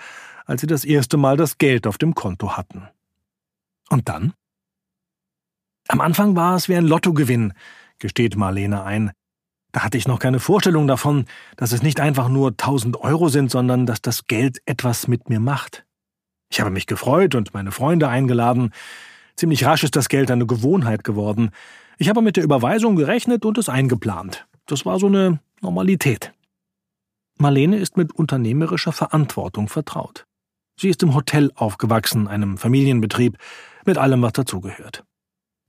als 0.46 0.60
sie 0.60 0.66
das 0.66 0.84
erste 0.84 1.16
Mal 1.16 1.36
das 1.36 1.58
Geld 1.58 1.86
auf 1.86 1.98
dem 1.98 2.14
Konto 2.14 2.56
hatten. 2.56 2.88
Und 3.88 4.08
dann? 4.08 4.32
Am 5.88 6.00
Anfang 6.00 6.34
war 6.34 6.56
es 6.56 6.68
wie 6.68 6.74
ein 6.74 6.86
Lottogewinn, 6.86 7.52
gesteht 7.98 8.36
Marlene 8.36 8.82
ein. 8.82 9.12
Da 9.72 9.82
hatte 9.84 9.98
ich 9.98 10.08
noch 10.08 10.18
keine 10.18 10.40
Vorstellung 10.40 10.88
davon, 10.88 11.26
dass 11.56 11.72
es 11.72 11.82
nicht 11.82 12.00
einfach 12.00 12.28
nur 12.28 12.50
1000 12.50 12.96
Euro 12.96 13.28
sind, 13.28 13.50
sondern 13.50 13.86
dass 13.86 14.00
das 14.00 14.26
Geld 14.26 14.58
etwas 14.64 15.06
mit 15.06 15.28
mir 15.28 15.38
macht. 15.38 15.84
Ich 16.50 16.60
habe 16.60 16.70
mich 16.70 16.86
gefreut 16.86 17.34
und 17.34 17.54
meine 17.54 17.72
Freunde 17.72 18.08
eingeladen. 18.08 18.72
Ziemlich 19.36 19.64
rasch 19.64 19.84
ist 19.84 19.96
das 19.96 20.08
Geld 20.08 20.30
eine 20.30 20.46
Gewohnheit 20.46 21.04
geworden. 21.04 21.50
Ich 21.98 22.08
habe 22.08 22.22
mit 22.22 22.36
der 22.36 22.44
Überweisung 22.44 22.96
gerechnet 22.96 23.44
und 23.44 23.58
es 23.58 23.68
eingeplant. 23.68 24.46
Das 24.66 24.86
war 24.86 24.98
so 24.98 25.06
eine 25.06 25.40
Normalität. 25.60 26.32
Marlene 27.38 27.78
ist 27.78 27.96
mit 27.96 28.12
unternehmerischer 28.12 28.92
Verantwortung 28.92 29.68
vertraut. 29.68 30.26
Sie 30.78 30.88
ist 30.88 31.02
im 31.02 31.14
Hotel 31.14 31.50
aufgewachsen, 31.54 32.28
einem 32.28 32.58
Familienbetrieb, 32.58 33.38
mit 33.84 33.98
allem, 33.98 34.22
was 34.22 34.32
dazugehört. 34.32 35.04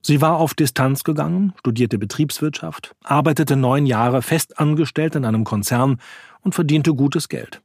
Sie 0.02 0.20
war 0.20 0.36
auf 0.36 0.54
Distanz 0.54 1.02
gegangen, 1.02 1.52
studierte 1.58 1.98
Betriebswirtschaft, 1.98 2.94
arbeitete 3.02 3.56
neun 3.56 3.86
Jahre 3.86 4.22
festangestellt 4.22 5.16
in 5.16 5.24
einem 5.24 5.44
Konzern 5.44 6.00
und 6.40 6.54
verdiente 6.54 6.94
gutes 6.94 7.28
Geld. 7.28 7.62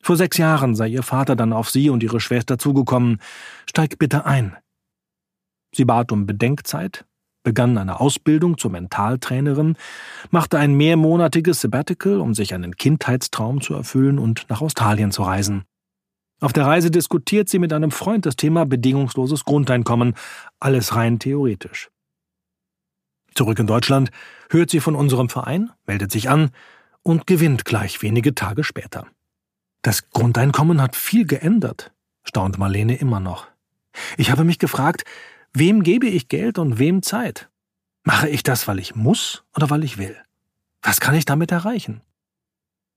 Vor 0.00 0.16
sechs 0.16 0.36
Jahren 0.38 0.74
sei 0.74 0.88
ihr 0.88 1.02
Vater 1.02 1.36
dann 1.36 1.52
auf 1.52 1.70
sie 1.70 1.90
und 1.90 2.02
ihre 2.02 2.20
Schwester 2.20 2.58
zugekommen. 2.58 3.20
Steig 3.68 3.98
bitte 3.98 4.24
ein. 4.24 4.56
Sie 5.74 5.84
bat 5.84 6.12
um 6.12 6.26
Bedenkzeit, 6.26 7.04
begann 7.48 7.78
eine 7.78 7.98
Ausbildung 7.98 8.58
zur 8.58 8.70
Mentaltrainerin, 8.70 9.76
machte 10.30 10.58
ein 10.58 10.74
mehrmonatiges 10.74 11.62
Sabbatical, 11.62 12.20
um 12.20 12.34
sich 12.34 12.52
einen 12.52 12.76
Kindheitstraum 12.76 13.62
zu 13.62 13.72
erfüllen 13.72 14.18
und 14.18 14.44
nach 14.50 14.60
Australien 14.60 15.12
zu 15.12 15.22
reisen. 15.22 15.64
Auf 16.40 16.52
der 16.52 16.66
Reise 16.66 16.90
diskutiert 16.90 17.48
sie 17.48 17.58
mit 17.58 17.72
einem 17.72 17.90
Freund 17.90 18.26
das 18.26 18.36
Thema 18.36 18.66
bedingungsloses 18.66 19.46
Grundeinkommen, 19.46 20.14
alles 20.60 20.94
rein 20.94 21.18
theoretisch. 21.18 21.88
Zurück 23.34 23.58
in 23.58 23.66
Deutschland 23.66 24.10
hört 24.50 24.68
sie 24.68 24.80
von 24.80 24.94
unserem 24.94 25.30
Verein, 25.30 25.70
meldet 25.86 26.12
sich 26.12 26.28
an 26.28 26.50
und 27.02 27.26
gewinnt 27.26 27.64
gleich 27.64 28.02
wenige 28.02 28.34
Tage 28.34 28.62
später. 28.62 29.06
Das 29.80 30.10
Grundeinkommen 30.10 30.82
hat 30.82 30.96
viel 30.96 31.26
geändert, 31.26 31.92
staunt 32.24 32.58
Marlene 32.58 32.96
immer 32.96 33.20
noch. 33.20 33.46
Ich 34.18 34.30
habe 34.30 34.44
mich 34.44 34.58
gefragt, 34.58 35.04
wem 35.52 35.82
gebe 35.82 36.06
ich 36.06 36.28
Geld 36.28 36.58
und 36.58 36.78
wem 36.78 37.02
Zeit? 37.02 37.48
Mache 38.04 38.28
ich 38.28 38.42
das, 38.42 38.68
weil 38.68 38.78
ich 38.78 38.94
muss 38.94 39.44
oder 39.54 39.70
weil 39.70 39.84
ich 39.84 39.98
will? 39.98 40.16
Was 40.82 41.00
kann 41.00 41.14
ich 41.14 41.24
damit 41.24 41.52
erreichen? 41.52 42.00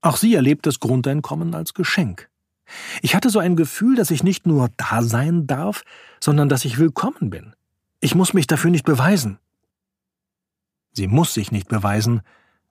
Auch 0.01 0.17
sie 0.17 0.33
erlebt 0.33 0.65
das 0.65 0.79
Grundeinkommen 0.79 1.53
als 1.53 1.73
Geschenk. 1.73 2.29
Ich 3.01 3.15
hatte 3.15 3.29
so 3.29 3.39
ein 3.39 3.55
Gefühl, 3.55 3.95
dass 3.95 4.11
ich 4.11 4.23
nicht 4.23 4.47
nur 4.47 4.69
da 4.77 5.01
sein 5.03 5.47
darf, 5.47 5.83
sondern 6.19 6.49
dass 6.49 6.65
ich 6.65 6.77
willkommen 6.77 7.29
bin. 7.29 7.55
Ich 7.99 8.15
muss 8.15 8.33
mich 8.33 8.47
dafür 8.47 8.71
nicht 8.71 8.85
beweisen. 8.85 9.39
Sie 10.93 11.07
muss 11.07 11.33
sich 11.33 11.51
nicht 11.51 11.67
beweisen, 11.67 12.21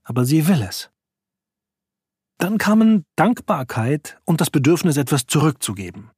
aber 0.02 0.24
sie 0.24 0.48
will 0.48 0.62
es. 0.62 0.90
Dann 2.38 2.58
kamen 2.58 3.04
Dankbarkeit 3.16 4.18
und 4.24 4.40
das 4.40 4.50
Bedürfnis, 4.50 4.96
etwas 4.96 5.26
zurückzugeben. 5.26 6.10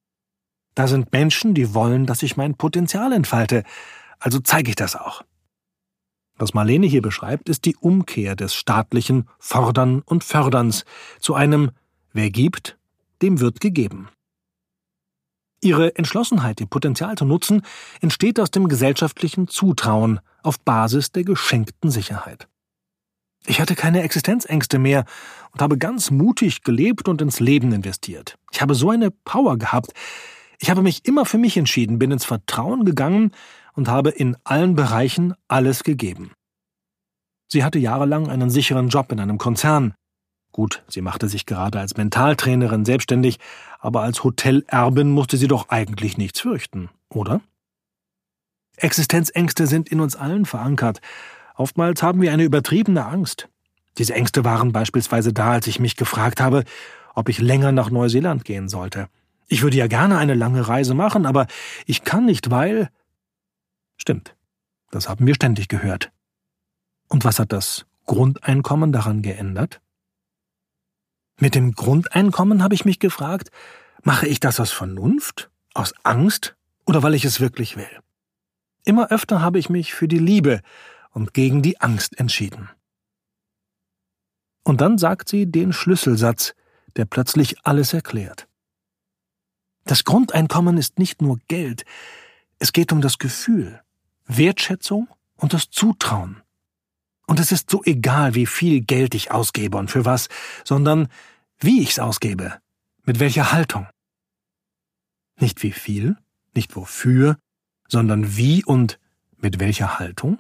Da 0.75 0.87
sind 0.87 1.13
Menschen, 1.13 1.55
die 1.55 1.75
wollen, 1.75 2.07
dass 2.07 2.23
ich 2.23 2.37
mein 2.37 2.55
Potenzial 2.55 3.13
entfalte, 3.13 3.65
also 4.19 4.39
zeige 4.41 4.71
ich 4.71 4.77
das 4.77 4.97
auch. 4.97 5.23
Was 6.37 6.55
Marlene 6.55 6.87
hier 6.87 7.03
beschreibt, 7.03 7.49
ist 7.49 7.67
die 7.67 7.77
Umkehr 7.77 8.35
des 8.37 8.55
staatlichen 8.55 9.29
Fordern 9.39 10.01
und 10.01 10.25
Förderns 10.25 10.85
zu 11.21 11.35
einem 11.35 11.71
Wer 12.13 12.31
gibt, 12.31 12.79
dem 13.23 13.41
wird 13.41 13.61
gegeben. 13.61 14.09
Ihre 15.63 15.95
Entschlossenheit, 15.97 16.61
ihr 16.61 16.67
Potenzial 16.67 17.17
zu 17.17 17.25
nutzen, 17.25 17.63
entsteht 18.01 18.41
aus 18.41 18.51
dem 18.51 18.69
gesellschaftlichen 18.69 19.47
Zutrauen 19.47 20.21
auf 20.43 20.59
Basis 20.59 21.13
der 21.13 21.23
geschenkten 21.23 21.91
Sicherheit. 21.91 22.49
Ich 23.47 23.61
hatte 23.61 23.75
keine 23.75 24.03
Existenzängste 24.03 24.79
mehr 24.79 25.05
und 25.53 25.63
habe 25.63 25.79
ganz 25.79 26.11
mutig 26.11 26.63
gelebt 26.63 27.09
und 27.09 27.23
ins 27.23 27.41
Leben 27.41 27.73
investiert. 27.73 28.37
Ich 28.53 28.61
habe 28.61 28.75
so 28.75 28.91
eine 28.91 29.11
Power 29.11 29.57
gehabt. 29.57 29.93
Ich 30.63 30.71
habe 30.71 30.83
mich 30.83 31.05
immer 31.07 31.27
für 31.27 31.39
mich 31.39 31.57
entschieden, 31.57 31.99
bin 31.99 32.13
ins 32.13 32.25
Vertrauen 32.25 32.85
gegangen 32.85 33.33
und 33.73 33.89
habe 33.89 34.11
in 34.11 34.37
allen 34.45 34.77
Bereichen 34.77 35.35
alles 35.49 35.83
gegeben. 35.83 36.31
Sie 37.49 37.65
hatte 37.65 37.81
jahrelang 37.81 38.31
einen 38.31 38.49
sicheren 38.49 38.89
Job 38.89 39.11
in 39.11 39.19
einem 39.19 39.39
Konzern. 39.39 39.95
Gut, 40.53 40.85
sie 40.87 41.01
machte 41.01 41.29
sich 41.29 41.47
gerade 41.47 41.81
als 41.81 41.97
Mentaltrainerin 41.97 42.85
selbstständig, 42.85 43.41
aber 43.81 44.03
als 44.03 44.23
Hotelerbin 44.23 45.11
musste 45.11 45.37
sie 45.37 45.49
doch 45.49 45.69
eigentlich 45.69 46.17
nichts 46.17 46.39
fürchten, 46.39 46.91
oder? 47.09 47.41
Existenzängste 48.77 49.67
sind 49.67 49.89
in 49.89 49.99
uns 49.99 50.15
allen 50.15 50.47
verankert. 50.47 51.01
Oftmals 51.57 52.05
haben 52.05 52.23
wir 52.23 52.33
eine 52.33 52.45
übertriebene 52.45 53.05
Angst. 53.05 53.49
Diese 53.99 54.15
Ängste 54.15 54.45
waren 54.45 54.71
beispielsweise 54.71 55.33
da, 55.33 55.51
als 55.51 55.67
ich 55.67 55.81
mich 55.81 55.97
gefragt 55.97 56.41
habe, 56.41 56.63
ob 57.17 57.29
ich 57.29 57.41
länger 57.41 57.73
nach 57.73 57.91
Neuseeland 57.91 58.45
gehen 58.45 58.69
sollte. 58.69 59.09
Ich 59.53 59.61
würde 59.61 59.77
ja 59.77 59.87
gerne 59.87 60.17
eine 60.17 60.33
lange 60.33 60.67
Reise 60.67 60.95
machen, 60.95 61.27
aber 61.27 61.47
ich 61.85 62.05
kann 62.05 62.25
nicht, 62.25 62.51
weil. 62.51 62.89
Stimmt. 63.99 64.35
Das 64.91 65.11
haben 65.11 65.27
wir 65.27 65.35
ständig 65.35 65.69
gehört. 65.69 66.11
Und 67.09 67.27
was 67.27 67.39
hat 67.39 67.53
das 67.53 67.85
Grundeinkommen 68.07 68.93
daran 68.93 69.21
geändert? 69.21 69.83
Mit 71.39 71.55
dem 71.55 71.73
Grundeinkommen 71.73 72.63
habe 72.63 72.75
ich 72.75 72.87
mich 72.87 72.99
gefragt, 72.99 73.51
mache 74.03 74.27
ich 74.27 74.41
das 74.41 74.59
aus 74.59 74.71
Vernunft, 74.71 75.51
aus 75.75 75.93
Angst 76.03 76.57
oder 76.87 77.03
weil 77.03 77.13
ich 77.13 77.27
es 77.27 77.39
wirklich 77.39 77.77
will? 77.77 78.01
Immer 78.87 79.11
öfter 79.11 79.43
habe 79.43 79.59
ich 79.59 79.69
mich 79.69 79.93
für 79.93 80.09
die 80.09 80.19
Liebe 80.19 80.63
und 81.11 81.35
gegen 81.35 81.61
die 81.61 81.79
Angst 81.79 82.19
entschieden. 82.19 82.71
Und 84.65 84.81
dann 84.81 84.97
sagt 84.97 85.29
sie 85.29 85.45
den 85.45 85.75
Schlüsselsatz, 85.75 86.55
der 86.97 87.05
plötzlich 87.05 87.67
alles 87.67 87.93
erklärt. 87.93 88.49
Das 89.85 90.05
Grundeinkommen 90.05 90.79
ist 90.79 90.99
nicht 90.99 91.23
nur 91.23 91.39
Geld, 91.49 91.85
es 92.59 92.73
geht 92.73 92.93
um 92.93 93.01
das 93.01 93.19
Gefühl, 93.19 93.81
Wertschätzung 94.27 95.09
und 95.37 95.53
das 95.53 95.71
Zutrauen. 95.71 96.43
Und 97.27 97.41
es 97.41 97.51
ist 97.51 97.71
so 97.71 97.83
egal, 97.85 98.35
wie 98.35 98.47
viel 98.47 98.81
Geld 98.83 99.15
ich 99.15 99.31
ausgebe 99.31 99.79
und 99.79 99.91
für 99.91 100.05
was, 100.05 100.29
sondern 100.65 101.09
wie 101.59 101.83
ich's 101.83 101.99
ausgebe, 101.99 102.61
mit 103.05 103.19
welcher 103.19 103.53
Haltung. 103.53 103.89
Nicht 105.41 105.63
wie 105.63 105.73
viel, 105.73 106.17
nicht 106.55 106.77
wofür, 106.77 107.37
sondern 107.89 108.37
wie 108.37 108.65
und 108.65 109.01
mit 109.39 109.59
welcher 109.59 109.99
Haltung? 109.99 110.39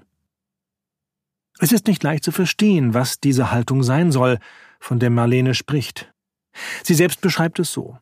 Es 1.59 1.73
ist 1.73 1.87
nicht 1.87 2.03
leicht 2.03 2.25
zu 2.25 2.33
verstehen, 2.33 2.95
was 2.95 3.21
diese 3.21 3.51
Haltung 3.51 3.83
sein 3.83 4.13
soll, 4.13 4.39
von 4.81 4.99
der 4.99 5.11
Marlene 5.11 5.55
spricht. 5.55 6.13
Sie 6.83 6.95
selbst 6.95 7.21
beschreibt 7.21 7.59
es 7.59 7.73
so. 7.73 7.99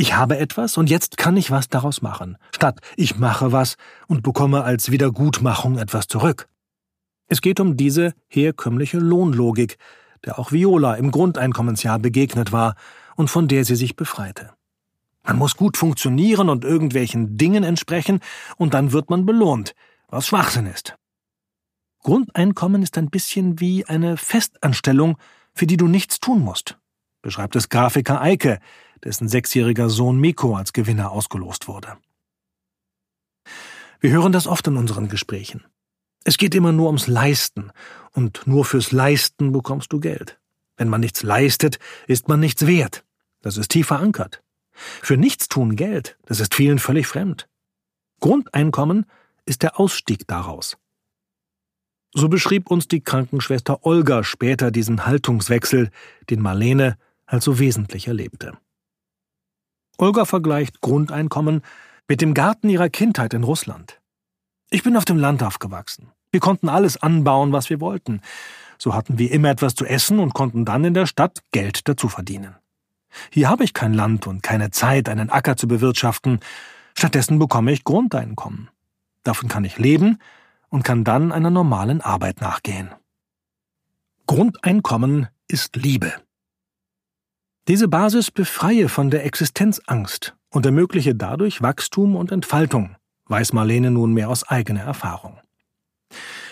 Ich 0.00 0.14
habe 0.14 0.38
etwas 0.38 0.78
und 0.78 0.88
jetzt 0.88 1.18
kann 1.18 1.36
ich 1.36 1.50
was 1.50 1.68
daraus 1.68 2.00
machen, 2.00 2.38
statt 2.54 2.80
ich 2.96 3.18
mache 3.18 3.52
was 3.52 3.76
und 4.06 4.22
bekomme 4.22 4.64
als 4.64 4.90
Wiedergutmachung 4.90 5.76
etwas 5.76 6.06
zurück. 6.06 6.48
Es 7.28 7.42
geht 7.42 7.60
um 7.60 7.76
diese 7.76 8.14
herkömmliche 8.26 8.96
Lohnlogik, 8.96 9.76
der 10.24 10.38
auch 10.38 10.52
Viola 10.52 10.94
im 10.94 11.10
Grundeinkommensjahr 11.10 11.98
begegnet 11.98 12.50
war 12.50 12.76
und 13.14 13.28
von 13.28 13.46
der 13.46 13.66
sie 13.66 13.76
sich 13.76 13.94
befreite. 13.94 14.54
Man 15.22 15.36
muss 15.36 15.54
gut 15.54 15.76
funktionieren 15.76 16.48
und 16.48 16.64
irgendwelchen 16.64 17.36
Dingen 17.36 17.62
entsprechen, 17.62 18.20
und 18.56 18.72
dann 18.72 18.92
wird 18.92 19.10
man 19.10 19.26
belohnt, 19.26 19.74
was 20.08 20.26
Schwachsinn 20.26 20.64
ist. 20.64 20.96
Grundeinkommen 21.98 22.82
ist 22.82 22.96
ein 22.96 23.10
bisschen 23.10 23.60
wie 23.60 23.84
eine 23.84 24.16
Festanstellung, 24.16 25.18
für 25.52 25.66
die 25.66 25.76
du 25.76 25.88
nichts 25.88 26.20
tun 26.20 26.40
musst, 26.40 26.78
beschreibt 27.20 27.54
es 27.54 27.68
Grafiker 27.68 28.22
Eike, 28.22 28.60
dessen 29.04 29.28
sechsjähriger 29.28 29.88
Sohn 29.88 30.18
Miko 30.18 30.56
als 30.56 30.72
Gewinner 30.72 31.12
ausgelost 31.12 31.68
wurde. 31.68 31.96
Wir 34.00 34.10
hören 34.10 34.32
das 34.32 34.46
oft 34.46 34.66
in 34.66 34.76
unseren 34.76 35.08
Gesprächen. 35.08 35.64
Es 36.24 36.36
geht 36.36 36.54
immer 36.54 36.72
nur 36.72 36.86
ums 36.86 37.06
Leisten, 37.06 37.72
und 38.12 38.46
nur 38.46 38.64
fürs 38.64 38.92
Leisten 38.92 39.52
bekommst 39.52 39.92
du 39.92 40.00
Geld. 40.00 40.38
Wenn 40.76 40.88
man 40.88 41.00
nichts 41.00 41.22
leistet, 41.22 41.78
ist 42.06 42.28
man 42.28 42.40
nichts 42.40 42.66
wert. 42.66 43.04
Das 43.42 43.56
ist 43.56 43.70
tief 43.70 43.88
verankert. 43.88 44.42
Für 44.72 45.16
Nichtstun 45.16 45.76
Geld, 45.76 46.18
das 46.26 46.40
ist 46.40 46.54
vielen 46.54 46.78
völlig 46.78 47.06
fremd. 47.06 47.48
Grundeinkommen 48.20 49.06
ist 49.44 49.62
der 49.62 49.78
Ausstieg 49.78 50.26
daraus. 50.26 50.76
So 52.12 52.28
beschrieb 52.28 52.70
uns 52.70 52.88
die 52.88 53.02
Krankenschwester 53.02 53.84
Olga 53.86 54.24
später 54.24 54.70
diesen 54.70 55.06
Haltungswechsel, 55.06 55.90
den 56.28 56.40
Marlene 56.40 56.98
als 57.26 57.44
so 57.44 57.58
wesentlich 57.58 58.08
erlebte. 58.08 58.58
Olga 60.00 60.24
vergleicht 60.24 60.80
Grundeinkommen 60.80 61.62
mit 62.08 62.20
dem 62.20 62.32
Garten 62.34 62.68
ihrer 62.68 62.88
Kindheit 62.88 63.34
in 63.34 63.44
Russland. 63.44 64.00
Ich 64.70 64.82
bin 64.82 64.96
auf 64.96 65.04
dem 65.04 65.18
Land 65.18 65.42
aufgewachsen. 65.42 66.10
Wir 66.30 66.40
konnten 66.40 66.68
alles 66.68 67.02
anbauen, 67.02 67.52
was 67.52 67.70
wir 67.70 67.80
wollten. 67.80 68.20
So 68.78 68.94
hatten 68.94 69.18
wir 69.18 69.30
immer 69.30 69.50
etwas 69.50 69.74
zu 69.74 69.84
essen 69.84 70.18
und 70.18 70.32
konnten 70.32 70.64
dann 70.64 70.84
in 70.84 70.94
der 70.94 71.06
Stadt 71.06 71.40
Geld 71.52 71.86
dazu 71.86 72.08
verdienen. 72.08 72.56
Hier 73.30 73.48
habe 73.50 73.64
ich 73.64 73.74
kein 73.74 73.92
Land 73.92 74.26
und 74.26 74.42
keine 74.42 74.70
Zeit, 74.70 75.08
einen 75.08 75.28
Acker 75.28 75.56
zu 75.56 75.68
bewirtschaften. 75.68 76.40
Stattdessen 76.96 77.38
bekomme 77.38 77.72
ich 77.72 77.84
Grundeinkommen. 77.84 78.70
Davon 79.22 79.48
kann 79.48 79.64
ich 79.64 79.78
leben 79.78 80.18
und 80.68 80.82
kann 80.82 81.04
dann 81.04 81.30
einer 81.30 81.50
normalen 81.50 82.00
Arbeit 82.00 82.40
nachgehen. 82.40 82.90
Grundeinkommen 84.26 85.28
ist 85.48 85.76
Liebe. 85.76 86.14
Diese 87.68 87.88
Basis 87.88 88.30
befreie 88.30 88.88
von 88.88 89.10
der 89.10 89.24
Existenzangst 89.24 90.34
und 90.50 90.66
ermögliche 90.66 91.14
dadurch 91.14 91.62
Wachstum 91.62 92.16
und 92.16 92.32
Entfaltung, 92.32 92.96
weiß 93.26 93.52
Marlene 93.52 93.90
nunmehr 93.90 94.28
aus 94.28 94.48
eigener 94.48 94.82
Erfahrung. 94.82 95.38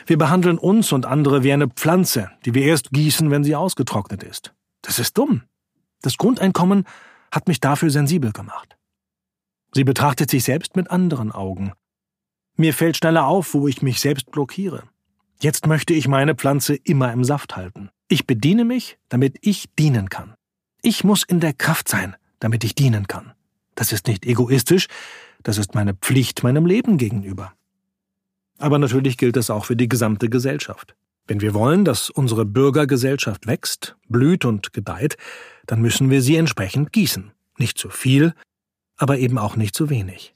Wir 0.06 0.16
behandeln 0.16 0.58
uns 0.58 0.92
und 0.92 1.06
andere 1.06 1.42
wie 1.42 1.52
eine 1.52 1.68
Pflanze, 1.68 2.30
die 2.44 2.54
wir 2.54 2.62
erst 2.64 2.90
gießen, 2.92 3.30
wenn 3.30 3.44
sie 3.44 3.56
ausgetrocknet 3.56 4.22
ist. 4.22 4.54
Das 4.82 4.98
ist 4.98 5.18
dumm. 5.18 5.42
Das 6.02 6.16
Grundeinkommen 6.16 6.84
hat 7.30 7.48
mich 7.48 7.60
dafür 7.60 7.90
sensibel 7.90 8.32
gemacht. 8.32 8.76
Sie 9.74 9.84
betrachtet 9.84 10.30
sich 10.30 10.44
selbst 10.44 10.76
mit 10.76 10.90
anderen 10.90 11.32
Augen. 11.32 11.72
Mir 12.56 12.72
fällt 12.72 12.96
schneller 12.96 13.26
auf, 13.26 13.54
wo 13.54 13.68
ich 13.68 13.82
mich 13.82 14.00
selbst 14.00 14.30
blockiere. 14.30 14.84
Jetzt 15.40 15.66
möchte 15.66 15.94
ich 15.94 16.08
meine 16.08 16.34
Pflanze 16.34 16.74
immer 16.74 17.12
im 17.12 17.22
Saft 17.22 17.56
halten. 17.56 17.90
Ich 18.08 18.26
bediene 18.26 18.64
mich, 18.64 18.98
damit 19.08 19.36
ich 19.42 19.66
dienen 19.78 20.08
kann. 20.08 20.34
Ich 20.82 21.04
muss 21.04 21.22
in 21.22 21.40
der 21.40 21.52
Kraft 21.52 21.88
sein, 21.88 22.16
damit 22.38 22.64
ich 22.64 22.74
dienen 22.74 23.08
kann. 23.08 23.32
Das 23.74 23.92
ist 23.92 24.06
nicht 24.06 24.26
egoistisch, 24.26 24.86
das 25.42 25.58
ist 25.58 25.74
meine 25.74 25.94
Pflicht 25.94 26.42
meinem 26.42 26.66
Leben 26.66 26.98
gegenüber. 26.98 27.52
Aber 28.58 28.78
natürlich 28.78 29.16
gilt 29.16 29.36
das 29.36 29.50
auch 29.50 29.64
für 29.64 29.76
die 29.76 29.88
gesamte 29.88 30.28
Gesellschaft. 30.28 30.96
Wenn 31.26 31.40
wir 31.40 31.54
wollen, 31.54 31.84
dass 31.84 32.10
unsere 32.10 32.44
Bürgergesellschaft 32.44 33.46
wächst, 33.46 33.96
blüht 34.08 34.44
und 34.44 34.72
gedeiht, 34.72 35.16
dann 35.66 35.80
müssen 35.80 36.10
wir 36.10 36.22
sie 36.22 36.36
entsprechend 36.36 36.92
gießen. 36.92 37.32
Nicht 37.58 37.78
zu 37.78 37.90
viel, 37.90 38.34
aber 38.96 39.18
eben 39.18 39.38
auch 39.38 39.56
nicht 39.56 39.74
zu 39.74 39.90
wenig. 39.90 40.34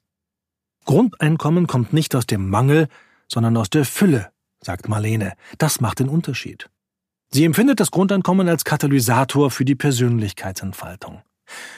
Grundeinkommen 0.85 1.67
kommt 1.67 1.93
nicht 1.93 2.15
aus 2.15 2.27
dem 2.27 2.49
Mangel, 2.49 2.89
sondern 3.27 3.57
aus 3.57 3.71
der 3.71 3.85
Fülle, 3.85 4.31
sagt 4.61 4.89
Marlene. 4.89 5.33
Das 5.59 5.81
macht 5.81 6.01
den 6.01 6.09
Unterschied. 6.09 6.69
Sie 7.35 7.45
empfindet 7.47 7.81
das 7.81 7.91
Grundeinkommen 7.91 8.47
als 8.49 8.65
Katalysator 8.65 9.51
für 9.51 9.65
die 9.65 9.75
Persönlichkeitsentfaltung. 9.75 11.23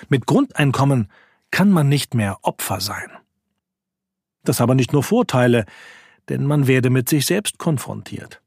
Mit 0.09 0.27
Grundeinkommen 0.27 1.09
kann 1.53 1.71
man 1.71 1.89
nicht 1.89 2.15
mehr 2.15 2.39
Opfer 2.43 2.81
sein. 2.81 3.11
Das 4.43 4.61
aber 4.61 4.75
nicht 4.75 4.93
nur 4.93 5.05
Vorteile, 5.05 5.65
denn 6.29 6.45
man 6.45 6.67
werde 6.67 6.91
mit 6.91 7.09
sich 7.09 7.27
selbst 7.27 7.59
konfrontiert. 7.59 8.41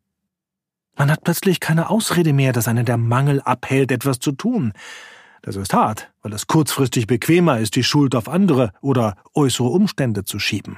Man 0.98 1.10
hat 1.10 1.24
plötzlich 1.24 1.62
keine 1.62 1.90
Ausrede 1.90 2.34
mehr, 2.34 2.52
dass 2.52 2.68
einen 2.68 2.86
der 2.86 2.98
Mangel 2.98 3.40
abhält, 3.42 3.92
etwas 3.92 4.20
zu 4.20 4.34
tun. 4.34 4.74
Das 5.44 5.56
ist 5.56 5.74
hart, 5.74 6.12
weil 6.24 6.34
es 6.34 6.48
kurzfristig 6.48 7.08
bequemer 7.08 7.60
ist, 7.60 7.76
die 7.78 7.84
Schuld 7.84 8.16
auf 8.16 8.28
andere 8.28 8.74
oder 8.82 9.16
äußere 9.34 9.68
Umstände 9.68 10.26
zu 10.26 10.40
schieben. 10.40 10.78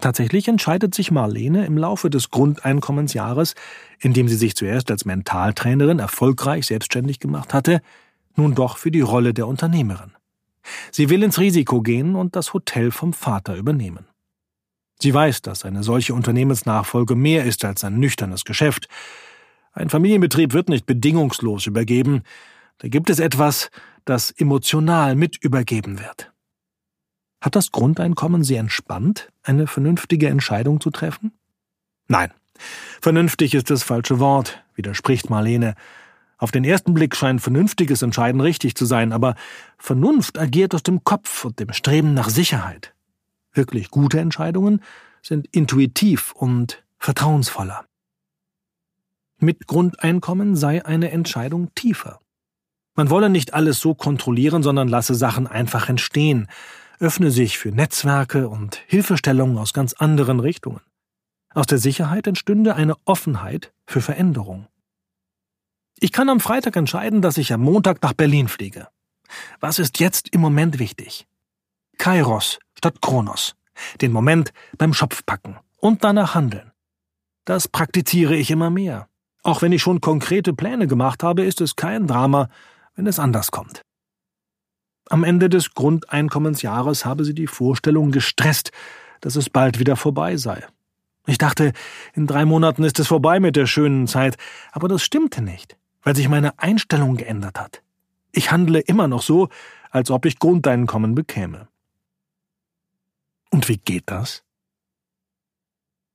Tatsächlich 0.00 0.48
entscheidet 0.48 0.94
sich 0.94 1.10
Marlene 1.10 1.64
im 1.64 1.78
Laufe 1.78 2.10
des 2.10 2.30
Grundeinkommensjahres, 2.30 3.54
in 4.00 4.12
dem 4.12 4.28
sie 4.28 4.36
sich 4.36 4.56
zuerst 4.56 4.90
als 4.90 5.04
Mentaltrainerin 5.04 5.98
erfolgreich 5.98 6.66
selbstständig 6.66 7.20
gemacht 7.20 7.54
hatte, 7.54 7.80
nun 8.34 8.54
doch 8.54 8.78
für 8.78 8.90
die 8.90 9.00
Rolle 9.00 9.34
der 9.34 9.46
Unternehmerin. 9.46 10.12
Sie 10.90 11.08
will 11.08 11.22
ins 11.22 11.38
Risiko 11.38 11.82
gehen 11.82 12.16
und 12.16 12.36
das 12.36 12.52
Hotel 12.52 12.90
vom 12.90 13.12
Vater 13.12 13.56
übernehmen. 13.56 14.06
Sie 15.00 15.12
weiß, 15.12 15.42
dass 15.42 15.64
eine 15.64 15.82
solche 15.82 16.14
Unternehmensnachfolge 16.14 17.16
mehr 17.16 17.44
ist 17.44 17.64
als 17.64 17.82
ein 17.82 17.98
nüchternes 17.98 18.44
Geschäft. 18.44 18.88
Ein 19.72 19.88
Familienbetrieb 19.88 20.52
wird 20.52 20.68
nicht 20.68 20.86
bedingungslos 20.86 21.66
übergeben. 21.66 22.22
Da 22.78 22.88
gibt 22.88 23.10
es 23.10 23.18
etwas, 23.18 23.70
das 24.04 24.30
emotional 24.30 25.16
mit 25.16 25.36
übergeben 25.42 25.98
wird. 25.98 26.31
Hat 27.42 27.56
das 27.56 27.72
Grundeinkommen 27.72 28.44
Sie 28.44 28.54
entspannt, 28.54 29.32
eine 29.42 29.66
vernünftige 29.66 30.28
Entscheidung 30.28 30.80
zu 30.80 30.90
treffen? 30.90 31.32
Nein. 32.06 32.30
Vernünftig 33.00 33.54
ist 33.54 33.68
das 33.68 33.82
falsche 33.82 34.20
Wort, 34.20 34.62
widerspricht 34.76 35.28
Marlene. 35.28 35.74
Auf 36.38 36.52
den 36.52 36.62
ersten 36.62 36.94
Blick 36.94 37.16
scheint 37.16 37.42
vernünftiges 37.42 38.02
Entscheiden 38.02 38.40
richtig 38.40 38.76
zu 38.76 38.86
sein, 38.86 39.12
aber 39.12 39.34
Vernunft 39.76 40.38
agiert 40.38 40.72
aus 40.72 40.84
dem 40.84 41.02
Kopf 41.02 41.44
und 41.44 41.58
dem 41.58 41.72
Streben 41.72 42.14
nach 42.14 42.28
Sicherheit. 42.28 42.94
Wirklich 43.52 43.90
gute 43.90 44.20
Entscheidungen 44.20 44.80
sind 45.20 45.48
intuitiv 45.50 46.30
und 46.32 46.84
vertrauensvoller. 46.98 47.84
Mit 49.38 49.66
Grundeinkommen 49.66 50.54
sei 50.54 50.86
eine 50.86 51.10
Entscheidung 51.10 51.74
tiefer. 51.74 52.20
Man 52.94 53.10
wolle 53.10 53.30
nicht 53.30 53.52
alles 53.52 53.80
so 53.80 53.94
kontrollieren, 53.94 54.62
sondern 54.62 54.86
lasse 54.86 55.16
Sachen 55.16 55.48
einfach 55.48 55.88
entstehen, 55.88 56.46
öffne 57.02 57.32
sich 57.32 57.58
für 57.58 57.72
Netzwerke 57.72 58.48
und 58.48 58.76
Hilfestellungen 58.86 59.58
aus 59.58 59.72
ganz 59.72 59.92
anderen 59.92 60.38
Richtungen. 60.38 60.80
Aus 61.52 61.66
der 61.66 61.78
Sicherheit 61.78 62.28
entstünde 62.28 62.76
eine 62.76 62.94
Offenheit 63.04 63.72
für 63.86 64.00
Veränderung. 64.00 64.68
Ich 65.98 66.12
kann 66.12 66.28
am 66.28 66.38
Freitag 66.38 66.76
entscheiden, 66.76 67.20
dass 67.20 67.38
ich 67.38 67.52
am 67.52 67.60
Montag 67.60 68.02
nach 68.02 68.12
Berlin 68.12 68.46
fliege. 68.46 68.86
Was 69.58 69.80
ist 69.80 69.98
jetzt 69.98 70.28
im 70.28 70.40
Moment 70.40 70.78
wichtig? 70.78 71.26
Kairos 71.98 72.60
statt 72.78 73.02
Kronos. 73.02 73.56
Den 74.00 74.12
Moment 74.12 74.52
beim 74.78 74.94
Schopf 74.94 75.26
packen 75.26 75.56
und 75.78 76.04
danach 76.04 76.34
handeln. 76.34 76.70
Das 77.44 77.66
praktiziere 77.66 78.36
ich 78.36 78.50
immer 78.50 78.70
mehr. 78.70 79.08
Auch 79.42 79.60
wenn 79.60 79.72
ich 79.72 79.82
schon 79.82 80.00
konkrete 80.00 80.52
Pläne 80.52 80.86
gemacht 80.86 81.24
habe, 81.24 81.44
ist 81.44 81.60
es 81.60 81.74
kein 81.74 82.06
Drama, 82.06 82.48
wenn 82.94 83.08
es 83.08 83.18
anders 83.18 83.50
kommt. 83.50 83.82
Am 85.12 85.24
Ende 85.24 85.50
des 85.50 85.74
Grundeinkommensjahres 85.74 87.04
habe 87.04 87.26
sie 87.26 87.34
die 87.34 87.46
Vorstellung 87.46 88.12
gestresst, 88.12 88.72
dass 89.20 89.36
es 89.36 89.50
bald 89.50 89.78
wieder 89.78 89.94
vorbei 89.94 90.38
sei. 90.38 90.64
Ich 91.26 91.36
dachte, 91.36 91.74
in 92.14 92.26
drei 92.26 92.46
Monaten 92.46 92.82
ist 92.82 92.98
es 92.98 93.08
vorbei 93.08 93.38
mit 93.38 93.54
der 93.54 93.66
schönen 93.66 94.06
Zeit, 94.06 94.38
aber 94.70 94.88
das 94.88 95.02
stimmte 95.02 95.42
nicht, 95.42 95.76
weil 96.02 96.16
sich 96.16 96.30
meine 96.30 96.58
Einstellung 96.58 97.18
geändert 97.18 97.60
hat. 97.60 97.82
Ich 98.32 98.52
handle 98.52 98.80
immer 98.80 99.06
noch 99.06 99.20
so, 99.20 99.50
als 99.90 100.10
ob 100.10 100.24
ich 100.24 100.38
Grundeinkommen 100.38 101.14
bekäme. 101.14 101.68
Und 103.50 103.68
wie 103.68 103.76
geht 103.76 104.04
das? 104.06 104.44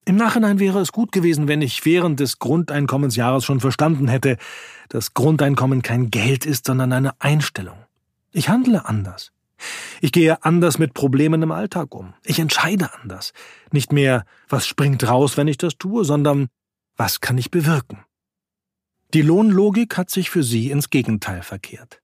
Im 0.06 0.16
Nachhinein 0.16 0.58
wäre 0.58 0.80
es 0.82 0.92
gut 0.92 1.12
gewesen, 1.12 1.48
wenn 1.48 1.62
ich 1.62 1.86
während 1.86 2.20
des 2.20 2.40
Grundeinkommensjahres 2.40 3.46
schon 3.46 3.60
verstanden 3.60 4.08
hätte, 4.08 4.38
dass 4.90 5.14
Grundeinkommen 5.14 5.84
kein 5.84 6.10
Geld 6.10 6.48
ist, 6.48 6.66
sondern 6.66 6.94
eine 6.94 7.22
Einstellung. 7.22 7.78
Ich 8.32 8.50
handle 8.50 8.86
anders. 8.86 9.32
Ich 10.02 10.12
gehe 10.12 10.44
anders 10.44 10.78
mit 10.78 10.94
Problemen 10.94 11.42
im 11.42 11.52
Alltag 11.52 11.96
um. 11.96 12.14
Ich 12.24 12.40
entscheide 12.40 12.94
anders. 13.02 13.34
Nicht 13.72 13.92
mehr, 13.92 14.26
was 14.48 14.68
springt 14.68 15.08
raus, 15.08 15.38
wenn 15.38 15.48
ich 15.48 15.58
das 15.58 15.78
tue, 15.78 16.06
sondern 16.06 16.48
was 16.96 17.22
kann 17.22 17.38
ich 17.38 17.52
bewirken. 17.52 18.04
Die 19.14 19.22
Lohnlogik 19.22 19.98
hat 19.98 20.10
sich 20.10 20.30
für 20.30 20.44
sie 20.44 20.70
ins 20.70 20.90
Gegenteil 20.90 21.42
verkehrt. 21.42 22.02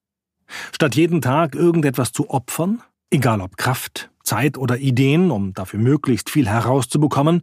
Statt 0.71 0.95
jeden 0.95 1.21
Tag 1.21 1.55
irgendetwas 1.55 2.11
zu 2.11 2.29
opfern, 2.29 2.81
egal 3.09 3.41
ob 3.41 3.57
Kraft, 3.57 4.09
Zeit 4.23 4.57
oder 4.57 4.77
Ideen, 4.77 5.29
um 5.31 5.53
dafür 5.53 5.79
möglichst 5.79 6.29
viel 6.29 6.47
herauszubekommen, 6.47 7.41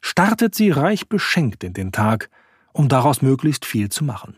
startet 0.00 0.54
sie 0.54 0.70
reich 0.70 1.08
beschenkt 1.08 1.64
in 1.64 1.72
den 1.72 1.92
Tag, 1.92 2.30
um 2.72 2.88
daraus 2.88 3.20
möglichst 3.20 3.66
viel 3.66 3.88
zu 3.88 4.04
machen. 4.04 4.36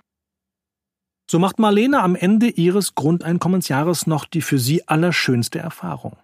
So 1.32 1.38
macht 1.38 1.58
Marlene 1.58 2.02
am 2.02 2.14
Ende 2.14 2.48
ihres 2.48 2.94
Grundeinkommensjahres 2.94 4.06
noch 4.06 4.26
die 4.26 4.42
für 4.42 4.58
sie 4.58 4.86
allerschönste 4.86 5.60
Erfahrung. 5.60 6.18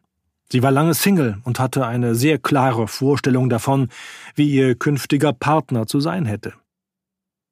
Sie 0.53 0.63
war 0.63 0.71
lange 0.71 0.93
Single 0.93 1.39
und 1.45 1.59
hatte 1.59 1.87
eine 1.87 2.15
sehr 2.15 2.37
klare 2.37 2.89
Vorstellung 2.89 3.49
davon, 3.49 3.89
wie 4.35 4.51
ihr 4.51 4.75
künftiger 4.75 5.33
Partner 5.33 5.87
zu 5.87 6.01
sein 6.01 6.27
hätte. 6.27 6.53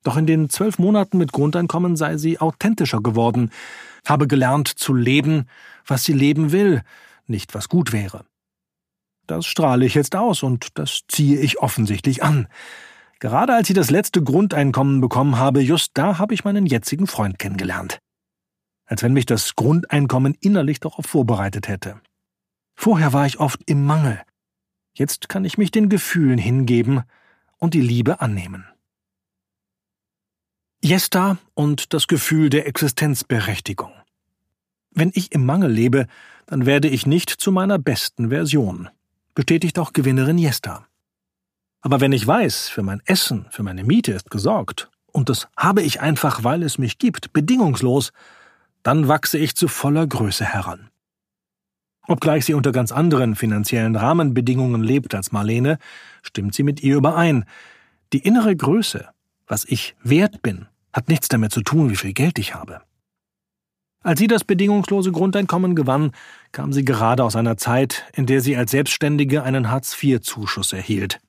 Doch 0.05 0.19
in 0.19 0.27
den 0.27 0.51
zwölf 0.51 0.79
Monaten 0.79 1.17
mit 1.17 1.33
Grundeinkommen 1.33 1.97
sei 1.97 2.19
sie 2.19 2.39
authentischer 2.39 3.01
geworden, 3.01 3.51
habe 4.05 4.27
gelernt 4.27 4.69
zu 4.69 4.93
leben, 4.93 5.49
was 5.87 6.05
sie 6.05 6.13
leben 6.13 6.53
will, 6.53 6.83
nicht 7.27 7.55
was 7.55 7.71
gut 7.71 7.91
wäre. 7.91 8.27
Das 9.27 9.47
strahle 9.47 9.87
ich 9.87 9.95
jetzt 9.95 10.15
aus 10.15 10.43
und 10.43 10.77
das 10.79 11.05
ziehe 11.09 11.41
ich 11.41 11.61
offensichtlich 11.61 12.23
an. 12.23 12.49
Gerade 13.19 13.55
als 13.55 13.71
ich 13.71 13.75
das 13.75 13.91
letzte 13.91 14.23
Grundeinkommen 14.23 15.01
bekommen 15.01 15.39
habe, 15.39 15.61
just 15.61 15.93
da 15.95 16.19
habe 16.19 16.35
ich 16.35 16.45
meinen 16.45 16.67
jetzigen 16.67 17.07
Freund 17.07 17.39
kennengelernt. 17.39 17.99
Als 18.85 19.03
wenn 19.03 19.15
mich 19.15 19.27
das 19.27 19.57
Grundeinkommen 19.57 20.37
innerlich 20.41 20.81
darauf 20.81 21.07
vorbereitet 21.07 21.69
hätte. 21.69 22.01
Vorher 22.75 23.13
war 23.13 23.27
ich 23.27 23.41
oft 23.41 23.61
im 23.67 23.85
Mangel. 23.85 24.21
Jetzt 24.95 25.29
kann 25.29 25.45
ich 25.45 25.59
mich 25.59 25.71
den 25.71 25.89
Gefühlen 25.89 26.39
hingeben 26.39 27.03
und 27.57 27.75
die 27.75 27.81
Liebe 27.81 28.21
annehmen. 28.21 28.67
Jesta 30.85 31.39
und 31.55 31.95
das 31.95 32.07
Gefühl 32.07 32.51
der 32.51 32.67
Existenzberechtigung. 32.67 33.93
Wenn 34.91 35.11
ich 35.15 35.33
im 35.33 35.45
Mangel 35.45 35.71
lebe, 35.71 36.07
dann 36.47 36.65
werde 36.65 36.89
ich 36.89 37.07
nicht 37.07 37.31
zu 37.31 37.51
meiner 37.51 37.79
besten 37.79 38.29
Version, 38.29 38.89
bestätigt 39.35 39.79
auch 39.79 39.93
Gewinnerin 39.93 40.39
Jesta. 40.39 40.87
Aber 41.87 42.01
wenn 42.01 42.11
ich 42.11 42.27
weiß, 42.27 42.69
für 42.69 42.83
mein 42.83 43.01
Essen, 43.05 43.47
für 43.51 43.63
meine 43.63 43.85
Miete 43.85 44.11
ist 44.11 44.29
gesorgt, 44.29 44.91
und 45.13 45.29
das 45.29 45.47
habe 45.57 45.83
ich 45.83 46.01
einfach, 46.01 46.43
weil 46.43 46.65
es 46.65 46.79
mich 46.79 46.99
gibt, 46.99 47.33
bedingungslos, 47.33 48.11
dann 48.83 49.07
wachse 49.07 49.39
ich 49.39 49.55
zu 49.55 49.69
voller 49.69 50.05
Größe 50.05 50.45
heran. 50.45 50.91
Obgleich 52.09 52.45
sie 52.45 52.55
unter 52.55 52.73
ganz 52.73 52.91
anderen 52.91 53.37
finanziellen 53.37 53.95
Rahmenbedingungen 53.95 54.83
lebt 54.83 55.15
als 55.15 55.31
Marlene, 55.31 55.79
stimmt 56.23 56.57
sie 56.57 56.65
mit 56.65 56.83
ihr 56.83 56.97
überein. 56.97 57.45
Die 58.13 58.19
innere 58.19 58.57
Größe, 58.57 59.07
was 59.47 59.65
ich 59.65 59.95
wert 60.03 60.43
bin, 60.43 60.67
hat 60.93 61.09
nichts 61.09 61.29
damit 61.29 61.53
zu 61.53 61.63
tun, 61.63 61.89
wie 61.89 61.97
viel 61.97 62.15
Geld 62.15 62.41
ich 62.41 62.57
habe. 62.57 62.81
Als 64.03 64.19
sie 64.19 64.27
das 64.27 64.43
bedingungslose 64.43 65.13
Grundeinkommen 65.13 65.77
gewann, 65.77 66.11
kam 66.51 66.73
sie 66.73 66.85
gerade 66.85 67.23
aus 67.23 67.37
einer 67.37 67.57
Zeit, 67.57 68.07
in 68.13 68.27
der 68.27 68.41
sie 68.41 68.57
als 68.57 68.73
Selbstständige 68.73 69.45
einen 69.45 69.71
Hartz-IV-Zuschuss 69.71 70.73
erhielt. 70.73 71.21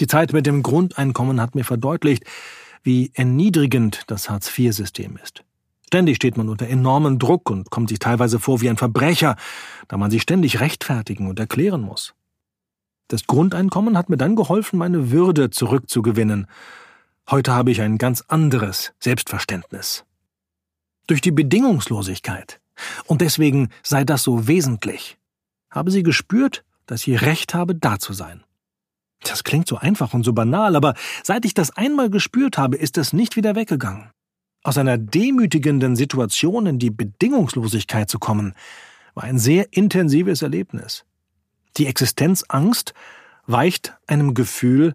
Die 0.00 0.06
Zeit 0.06 0.32
mit 0.32 0.46
dem 0.46 0.62
Grundeinkommen 0.62 1.40
hat 1.40 1.54
mir 1.54 1.64
verdeutlicht, 1.64 2.24
wie 2.82 3.12
erniedrigend 3.14 4.02
das 4.06 4.28
Hartz-IV-System 4.28 5.18
ist. 5.22 5.44
Ständig 5.86 6.16
steht 6.16 6.36
man 6.38 6.48
unter 6.48 6.66
enormem 6.66 7.18
Druck 7.18 7.50
und 7.50 7.70
kommt 7.70 7.90
sich 7.90 7.98
teilweise 7.98 8.40
vor 8.40 8.60
wie 8.62 8.70
ein 8.70 8.78
Verbrecher, 8.78 9.36
da 9.88 9.98
man 9.98 10.10
sich 10.10 10.22
ständig 10.22 10.60
rechtfertigen 10.60 11.28
und 11.28 11.38
erklären 11.38 11.82
muss. 11.82 12.14
Das 13.08 13.26
Grundeinkommen 13.26 13.98
hat 13.98 14.08
mir 14.08 14.16
dann 14.16 14.34
geholfen, 14.36 14.78
meine 14.78 15.10
Würde 15.10 15.50
zurückzugewinnen. 15.50 16.46
Heute 17.30 17.52
habe 17.52 17.70
ich 17.70 17.82
ein 17.82 17.98
ganz 17.98 18.24
anderes 18.26 18.94
Selbstverständnis. 19.00 20.04
Durch 21.06 21.20
die 21.20 21.30
Bedingungslosigkeit, 21.30 22.60
und 23.04 23.20
deswegen 23.20 23.68
sei 23.82 24.04
das 24.04 24.22
so 24.22 24.48
wesentlich, 24.48 25.18
habe 25.70 25.90
sie 25.90 26.02
gespürt, 26.02 26.64
dass 26.86 27.02
sie 27.02 27.14
Recht 27.14 27.52
habe, 27.52 27.74
da 27.74 27.98
zu 27.98 28.14
sein. 28.14 28.44
Das 29.24 29.44
klingt 29.44 29.68
so 29.68 29.76
einfach 29.76 30.14
und 30.14 30.24
so 30.24 30.32
banal, 30.32 30.76
aber 30.76 30.94
seit 31.22 31.44
ich 31.44 31.54
das 31.54 31.76
einmal 31.76 32.10
gespürt 32.10 32.58
habe, 32.58 32.76
ist 32.76 32.98
es 32.98 33.12
nicht 33.12 33.36
wieder 33.36 33.54
weggegangen. 33.54 34.10
Aus 34.64 34.78
einer 34.78 34.98
demütigenden 34.98 35.96
Situation 35.96 36.66
in 36.66 36.78
die 36.78 36.90
Bedingungslosigkeit 36.90 38.08
zu 38.08 38.18
kommen, 38.18 38.54
war 39.14 39.24
ein 39.24 39.38
sehr 39.38 39.72
intensives 39.72 40.42
Erlebnis. 40.42 41.04
Die 41.76 41.86
Existenzangst 41.86 42.94
weicht 43.46 43.96
einem 44.06 44.34
Gefühl 44.34 44.94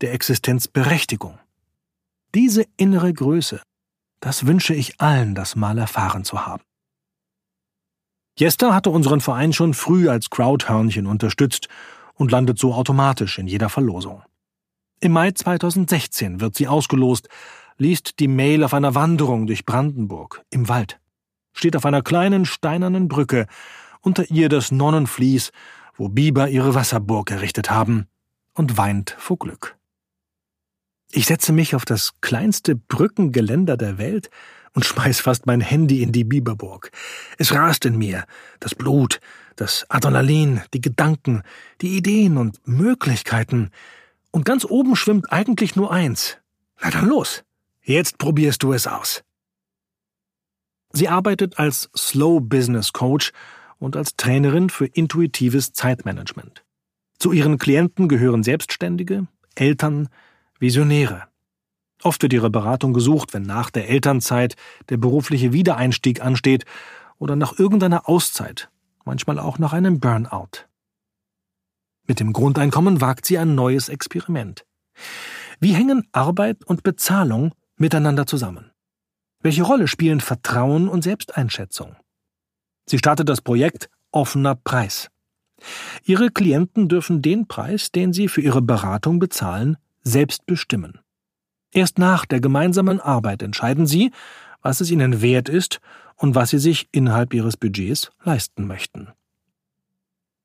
der 0.00 0.12
Existenzberechtigung. 0.12 1.38
Diese 2.34 2.64
innere 2.76 3.12
Größe, 3.12 3.62
das 4.20 4.46
wünsche 4.46 4.74
ich 4.74 5.00
allen, 5.00 5.34
das 5.34 5.56
mal 5.56 5.78
erfahren 5.78 6.24
zu 6.24 6.46
haben. 6.46 6.62
Jester 8.38 8.74
hatte 8.74 8.90
unseren 8.90 9.22
Verein 9.22 9.54
schon 9.54 9.72
früh 9.72 10.10
als 10.10 10.28
Crowdhörnchen 10.28 11.06
unterstützt 11.06 11.68
und 12.16 12.32
landet 12.32 12.58
so 12.58 12.74
automatisch 12.74 13.38
in 13.38 13.46
jeder 13.46 13.68
Verlosung. 13.68 14.22
Im 15.00 15.12
Mai 15.12 15.30
2016 15.30 16.40
wird 16.40 16.54
sie 16.54 16.68
ausgelost, 16.68 17.28
liest 17.78 18.18
die 18.18 18.28
Mail 18.28 18.64
auf 18.64 18.74
einer 18.74 18.94
Wanderung 18.94 19.46
durch 19.46 19.64
Brandenburg, 19.64 20.42
im 20.50 20.68
Wald, 20.68 20.98
steht 21.52 21.76
auf 21.76 21.84
einer 21.84 22.02
kleinen 22.02 22.44
steinernen 22.44 23.08
Brücke, 23.08 23.46
unter 24.00 24.30
ihr 24.30 24.48
das 24.48 24.70
Nonnenvlies, 24.72 25.52
wo 25.96 26.08
Biber 26.08 26.48
ihre 26.48 26.74
Wasserburg 26.74 27.30
errichtet 27.30 27.70
haben, 27.70 28.06
und 28.54 28.78
weint 28.78 29.14
vor 29.18 29.38
Glück. 29.38 29.76
Ich 31.12 31.26
setze 31.26 31.52
mich 31.52 31.74
auf 31.74 31.84
das 31.84 32.12
kleinste 32.20 32.74
Brückengeländer 32.74 33.76
der 33.76 33.98
Welt 33.98 34.30
und 34.74 34.84
schmeiß 34.86 35.20
fast 35.20 35.46
mein 35.46 35.60
Handy 35.60 36.02
in 36.02 36.12
die 36.12 36.24
Biberburg. 36.24 36.90
Es 37.38 37.52
rast 37.52 37.84
in 37.84 37.96
mir, 37.98 38.24
das 38.60 38.74
Blut, 38.74 39.20
das 39.56 39.84
Adrenalin, 39.88 40.62
die 40.72 40.80
Gedanken, 40.80 41.42
die 41.80 41.96
Ideen 41.96 42.36
und 42.36 42.60
Möglichkeiten. 42.66 43.70
Und 44.30 44.44
ganz 44.44 44.64
oben 44.64 44.96
schwimmt 44.96 45.32
eigentlich 45.32 45.76
nur 45.76 45.90
eins. 45.90 46.38
Na 46.80 46.90
dann 46.90 47.08
los. 47.08 47.42
Jetzt 47.82 48.18
probierst 48.18 48.62
du 48.62 48.72
es 48.72 48.86
aus. 48.86 49.22
Sie 50.92 51.08
arbeitet 51.08 51.58
als 51.58 51.90
Slow 51.96 52.40
Business 52.40 52.92
Coach 52.92 53.32
und 53.78 53.96
als 53.96 54.16
Trainerin 54.16 54.70
für 54.70 54.86
intuitives 54.86 55.72
Zeitmanagement. 55.72 56.64
Zu 57.18 57.32
ihren 57.32 57.58
Klienten 57.58 58.08
gehören 58.08 58.42
Selbstständige, 58.42 59.26
Eltern, 59.54 60.08
Visionäre. 60.58 61.24
Oft 62.02 62.22
wird 62.22 62.32
ihre 62.32 62.50
Beratung 62.50 62.92
gesucht, 62.92 63.34
wenn 63.34 63.42
nach 63.42 63.70
der 63.70 63.88
Elternzeit 63.88 64.56
der 64.90 64.96
berufliche 64.98 65.52
Wiedereinstieg 65.52 66.22
ansteht 66.22 66.64
oder 67.18 67.36
nach 67.36 67.58
irgendeiner 67.58 68.08
Auszeit, 68.08 68.68
manchmal 69.06 69.38
auch 69.38 69.58
nach 69.58 69.72
einem 69.72 70.00
Burnout. 70.00 70.66
Mit 72.06 72.20
dem 72.20 72.32
Grundeinkommen 72.32 73.00
wagt 73.00 73.26
sie 73.26 73.38
ein 73.38 73.54
neues 73.54 73.88
Experiment. 73.88 74.64
Wie 75.58 75.72
hängen 75.72 76.06
Arbeit 76.12 76.64
und 76.64 76.82
Bezahlung 76.82 77.54
miteinander 77.76 78.26
zusammen? 78.26 78.70
Welche 79.40 79.62
Rolle 79.62 79.88
spielen 79.88 80.20
Vertrauen 80.20 80.88
und 80.88 81.02
Selbsteinschätzung? 81.02 81.96
Sie 82.86 82.98
startet 82.98 83.28
das 83.28 83.40
Projekt 83.40 83.88
Offener 84.12 84.54
Preis. 84.54 85.08
Ihre 86.04 86.30
Klienten 86.30 86.88
dürfen 86.88 87.22
den 87.22 87.48
Preis, 87.48 87.90
den 87.90 88.12
sie 88.12 88.28
für 88.28 88.40
ihre 88.40 88.62
Beratung 88.62 89.18
bezahlen, 89.18 89.76
selbst 90.02 90.46
bestimmen. 90.46 91.00
Erst 91.72 91.98
nach 91.98 92.26
der 92.26 92.40
gemeinsamen 92.40 93.00
Arbeit 93.00 93.42
entscheiden 93.42 93.86
sie, 93.86 94.12
was 94.62 94.80
es 94.80 94.90
ihnen 94.90 95.20
wert 95.22 95.48
ist 95.48 95.80
und 96.16 96.34
was 96.34 96.50
sie 96.50 96.58
sich 96.58 96.88
innerhalb 96.92 97.34
ihres 97.34 97.56
Budgets 97.56 98.10
leisten 98.22 98.66
möchten. 98.66 99.08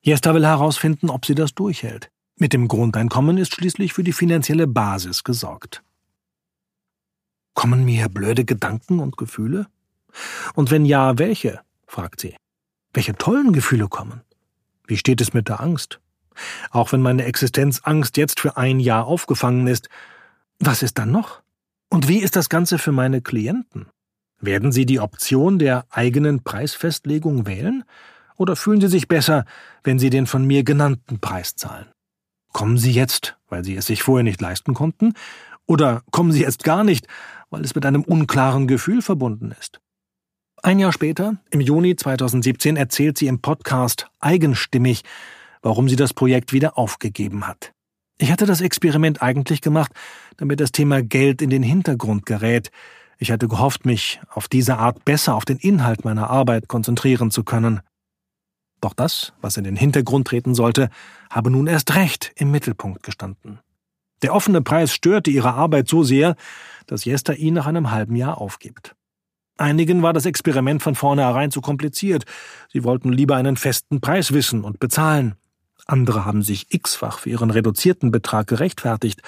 Jester 0.01 0.33
will 0.33 0.45
herausfinden, 0.45 1.09
ob 1.09 1.25
sie 1.25 1.35
das 1.35 1.53
durchhält. 1.53 2.09
Mit 2.37 2.53
dem 2.53 2.67
Grundeinkommen 2.67 3.37
ist 3.37 3.53
schließlich 3.53 3.93
für 3.93 4.03
die 4.03 4.13
finanzielle 4.13 4.67
Basis 4.67 5.23
gesorgt. 5.23 5.83
Kommen 7.53 7.85
mir 7.85 8.09
blöde 8.09 8.45
Gedanken 8.45 8.99
und 8.99 9.17
Gefühle? 9.17 9.67
Und 10.55 10.71
wenn 10.71 10.85
ja, 10.85 11.17
welche? 11.19 11.61
fragt 11.85 12.21
sie. 12.21 12.35
Welche 12.93 13.15
tollen 13.15 13.53
Gefühle 13.53 13.87
kommen? 13.87 14.21
Wie 14.87 14.97
steht 14.97 15.21
es 15.21 15.33
mit 15.33 15.47
der 15.49 15.61
Angst? 15.61 15.99
Auch 16.71 16.91
wenn 16.91 17.01
meine 17.01 17.25
Existenzangst 17.25 18.17
jetzt 18.17 18.39
für 18.39 18.57
ein 18.57 18.79
Jahr 18.79 19.05
aufgefangen 19.05 19.67
ist, 19.67 19.89
was 20.59 20.81
ist 20.81 20.97
dann 20.97 21.11
noch? 21.11 21.41
Und 21.89 22.07
wie 22.07 22.19
ist 22.19 22.35
das 22.35 22.49
Ganze 22.49 22.77
für 22.79 22.91
meine 22.91 23.21
Klienten? 23.21 23.87
Werden 24.41 24.71
sie 24.71 24.85
die 24.85 24.99
Option 24.99 25.59
der 25.59 25.85
eigenen 25.89 26.43
Preisfestlegung 26.43 27.45
wählen? 27.45 27.83
Oder 28.37 28.55
fühlen 28.55 28.81
sie 28.81 28.87
sich 28.87 29.07
besser, 29.07 29.45
wenn 29.83 29.99
sie 29.99 30.09
den 30.09 30.25
von 30.25 30.45
mir 30.45 30.63
genannten 30.63 31.19
Preis 31.19 31.55
zahlen? 31.55 31.85
Kommen 32.51 32.77
sie 32.77 32.91
jetzt, 32.91 33.37
weil 33.49 33.63
sie 33.63 33.75
es 33.75 33.85
sich 33.85 34.03
vorher 34.03 34.23
nicht 34.23 34.41
leisten 34.41 34.73
konnten? 34.73 35.13
Oder 35.67 36.01
kommen 36.11 36.31
sie 36.31 36.41
jetzt 36.41 36.63
gar 36.63 36.83
nicht, 36.83 37.07
weil 37.51 37.63
es 37.63 37.75
mit 37.75 37.85
einem 37.85 38.01
unklaren 38.01 38.67
Gefühl 38.67 39.03
verbunden 39.03 39.53
ist. 39.59 39.79
Ein 40.63 40.79
Jahr 40.79 40.93
später, 40.93 41.37
im 41.51 41.61
Juni 41.61 41.95
2017, 41.95 42.77
erzählt 42.77 43.17
sie 43.17 43.27
im 43.27 43.41
Podcast 43.41 44.07
eigenstimmig, 44.19 45.03
warum 45.61 45.89
sie 45.89 45.95
das 45.95 46.13
Projekt 46.13 46.53
wieder 46.53 46.77
aufgegeben 46.77 47.47
hat. 47.47 47.73
Ich 48.17 48.31
hatte 48.31 48.45
das 48.45 48.61
Experiment 48.61 49.21
eigentlich 49.21 49.61
gemacht, 49.61 49.91
damit 50.37 50.59
das 50.59 50.71
Thema 50.71 51.01
Geld 51.01 51.41
in 51.41 51.49
den 51.49 51.63
Hintergrund 51.63 52.25
gerät. 52.25 52.71
Ich 53.21 53.31
hatte 53.31 53.47
gehofft, 53.47 53.85
mich 53.85 54.19
auf 54.31 54.47
diese 54.47 54.79
Art 54.79 55.05
besser 55.05 55.35
auf 55.35 55.45
den 55.45 55.57
Inhalt 55.57 56.03
meiner 56.03 56.31
Arbeit 56.31 56.67
konzentrieren 56.67 57.29
zu 57.29 57.43
können. 57.43 57.81
Doch 58.81 58.95
das, 58.95 59.33
was 59.41 59.57
in 59.57 59.63
den 59.63 59.75
Hintergrund 59.75 60.27
treten 60.27 60.55
sollte, 60.55 60.89
habe 61.29 61.51
nun 61.51 61.67
erst 61.67 61.93
recht 61.93 62.31
im 62.35 62.49
Mittelpunkt 62.49 63.03
gestanden. 63.03 63.59
Der 64.23 64.33
offene 64.33 64.63
Preis 64.63 64.91
störte 64.91 65.29
ihre 65.29 65.53
Arbeit 65.53 65.87
so 65.87 66.01
sehr, 66.01 66.35
dass 66.87 67.05
Jester 67.05 67.35
ihn 67.35 67.53
nach 67.53 67.67
einem 67.67 67.91
halben 67.91 68.15
Jahr 68.15 68.41
aufgibt. 68.41 68.95
Einigen 69.55 70.01
war 70.01 70.13
das 70.13 70.25
Experiment 70.25 70.81
von 70.81 70.95
vornherein 70.95 71.51
zu 71.51 71.61
kompliziert. 71.61 72.25
Sie 72.69 72.83
wollten 72.83 73.13
lieber 73.13 73.35
einen 73.35 73.55
festen 73.55 74.01
Preis 74.01 74.33
wissen 74.33 74.63
und 74.63 74.79
bezahlen. 74.79 75.35
Andere 75.85 76.25
haben 76.25 76.43
sich 76.43 76.73
x-fach 76.73 77.19
für 77.19 77.29
ihren 77.29 77.51
reduzierten 77.51 78.11
Betrag 78.11 78.47
gerechtfertigt 78.47 79.21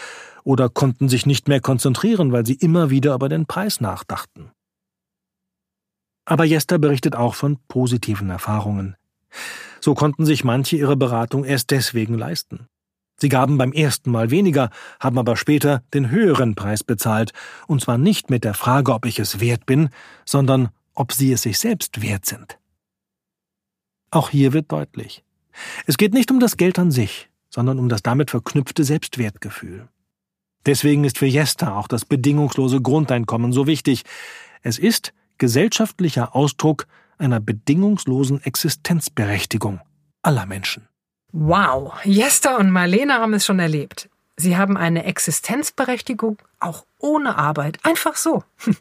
oder 0.43 0.69
konnten 0.69 1.09
sich 1.09 1.25
nicht 1.25 1.47
mehr 1.47 1.61
konzentrieren, 1.61 2.31
weil 2.31 2.45
sie 2.45 2.53
immer 2.55 2.89
wieder 2.89 3.15
über 3.15 3.29
den 3.29 3.45
Preis 3.45 3.81
nachdachten. 3.81 4.51
Aber 6.25 6.45
Jester 6.45 6.79
berichtet 6.79 7.15
auch 7.15 7.35
von 7.35 7.57
positiven 7.67 8.29
Erfahrungen. 8.29 8.95
So 9.81 9.93
konnten 9.93 10.25
sich 10.25 10.43
manche 10.43 10.77
ihre 10.77 10.95
Beratung 10.95 11.43
erst 11.43 11.71
deswegen 11.71 12.17
leisten. 12.17 12.67
Sie 13.17 13.29
gaben 13.29 13.57
beim 13.57 13.73
ersten 13.73 14.11
Mal 14.11 14.31
weniger, 14.31 14.69
haben 14.99 15.17
aber 15.17 15.37
später 15.37 15.83
den 15.93 16.09
höheren 16.09 16.55
Preis 16.55 16.83
bezahlt, 16.83 17.31
und 17.67 17.81
zwar 17.81 17.97
nicht 17.97 18.29
mit 18.29 18.43
der 18.43 18.53
Frage, 18.53 18.93
ob 18.93 19.05
ich 19.05 19.19
es 19.19 19.39
wert 19.39 19.65
bin, 19.65 19.89
sondern 20.25 20.69
ob 20.93 21.11
sie 21.11 21.31
es 21.31 21.43
sich 21.43 21.59
selbst 21.59 22.01
wert 22.01 22.25
sind. 22.25 22.57
Auch 24.11 24.29
hier 24.29 24.53
wird 24.53 24.71
deutlich. 24.71 25.23
Es 25.85 25.97
geht 25.97 26.13
nicht 26.13 26.31
um 26.31 26.39
das 26.39 26.57
Geld 26.57 26.79
an 26.79 26.91
sich, 26.91 27.29
sondern 27.49 27.79
um 27.79 27.89
das 27.89 28.03
damit 28.03 28.31
verknüpfte 28.31 28.83
Selbstwertgefühl. 28.83 29.87
Deswegen 30.65 31.03
ist 31.03 31.17
für 31.17 31.25
Jester 31.25 31.75
auch 31.75 31.87
das 31.87 32.05
bedingungslose 32.05 32.81
Grundeinkommen 32.81 33.51
so 33.51 33.67
wichtig. 33.67 34.03
Es 34.61 34.79
ist 34.79 35.13
gesellschaftlicher 35.37 36.35
Ausdruck 36.35 36.87
einer 37.17 37.39
bedingungslosen 37.39 38.41
Existenzberechtigung 38.43 39.81
aller 40.21 40.45
Menschen. 40.45 40.87
Wow, 41.31 41.93
Jester 42.03 42.59
und 42.59 42.69
Marlene 42.69 43.13
haben 43.15 43.33
es 43.33 43.45
schon 43.45 43.59
erlebt. 43.59 44.09
Sie 44.35 44.57
haben 44.57 44.77
eine 44.77 45.03
Existenzberechtigung 45.05 46.37
auch 46.59 46.85
ohne 46.99 47.37
Arbeit, 47.37 47.79
einfach 47.83 48.15
so. 48.15 48.43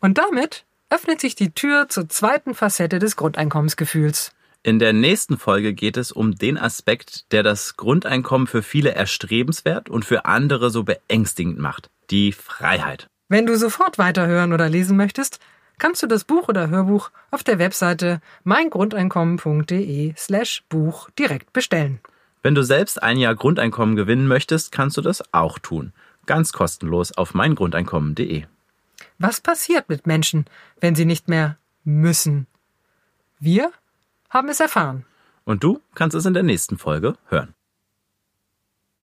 Und 0.00 0.18
damit 0.18 0.64
öffnet 0.90 1.20
sich 1.20 1.34
die 1.34 1.50
Tür 1.50 1.88
zur 1.88 2.08
zweiten 2.08 2.54
Facette 2.54 2.98
des 2.98 3.16
Grundeinkommensgefühls. 3.16 4.32
In 4.66 4.78
der 4.78 4.94
nächsten 4.94 5.36
Folge 5.36 5.74
geht 5.74 5.98
es 5.98 6.10
um 6.10 6.36
den 6.36 6.56
Aspekt, 6.56 7.30
der 7.32 7.42
das 7.42 7.76
Grundeinkommen 7.76 8.46
für 8.46 8.62
viele 8.62 8.94
erstrebenswert 8.94 9.90
und 9.90 10.06
für 10.06 10.24
andere 10.24 10.70
so 10.70 10.84
beängstigend 10.84 11.58
macht. 11.58 11.90
Die 12.08 12.32
Freiheit. 12.32 13.06
Wenn 13.28 13.44
du 13.44 13.58
sofort 13.58 13.98
weiterhören 13.98 14.54
oder 14.54 14.70
lesen 14.70 14.96
möchtest, 14.96 15.38
kannst 15.76 16.02
du 16.02 16.06
das 16.06 16.24
Buch 16.24 16.48
oder 16.48 16.70
Hörbuch 16.70 17.10
auf 17.30 17.44
der 17.44 17.58
Webseite 17.58 18.22
meingrundeinkommen.de 18.44 20.14
slash 20.16 20.64
Buch 20.70 21.10
direkt 21.18 21.52
bestellen. 21.52 22.00
Wenn 22.42 22.54
du 22.54 22.62
selbst 22.62 23.02
ein 23.02 23.18
Jahr 23.18 23.34
Grundeinkommen 23.34 23.96
gewinnen 23.96 24.26
möchtest, 24.26 24.72
kannst 24.72 24.96
du 24.96 25.02
das 25.02 25.22
auch 25.34 25.58
tun. 25.58 25.92
Ganz 26.24 26.54
kostenlos 26.54 27.12
auf 27.12 27.34
meingrundeinkommen.de. 27.34 28.44
Was 29.18 29.42
passiert 29.42 29.90
mit 29.90 30.06
Menschen, 30.06 30.46
wenn 30.80 30.94
sie 30.94 31.04
nicht 31.04 31.28
mehr 31.28 31.58
müssen? 31.84 32.46
Wir 33.38 33.70
haben 34.34 34.48
es 34.48 34.60
erfahren. 34.60 35.06
Und 35.44 35.62
du 35.62 35.80
kannst 35.94 36.14
es 36.14 36.26
in 36.26 36.34
der 36.34 36.42
nächsten 36.42 36.76
Folge 36.76 37.14
hören. 37.28 37.54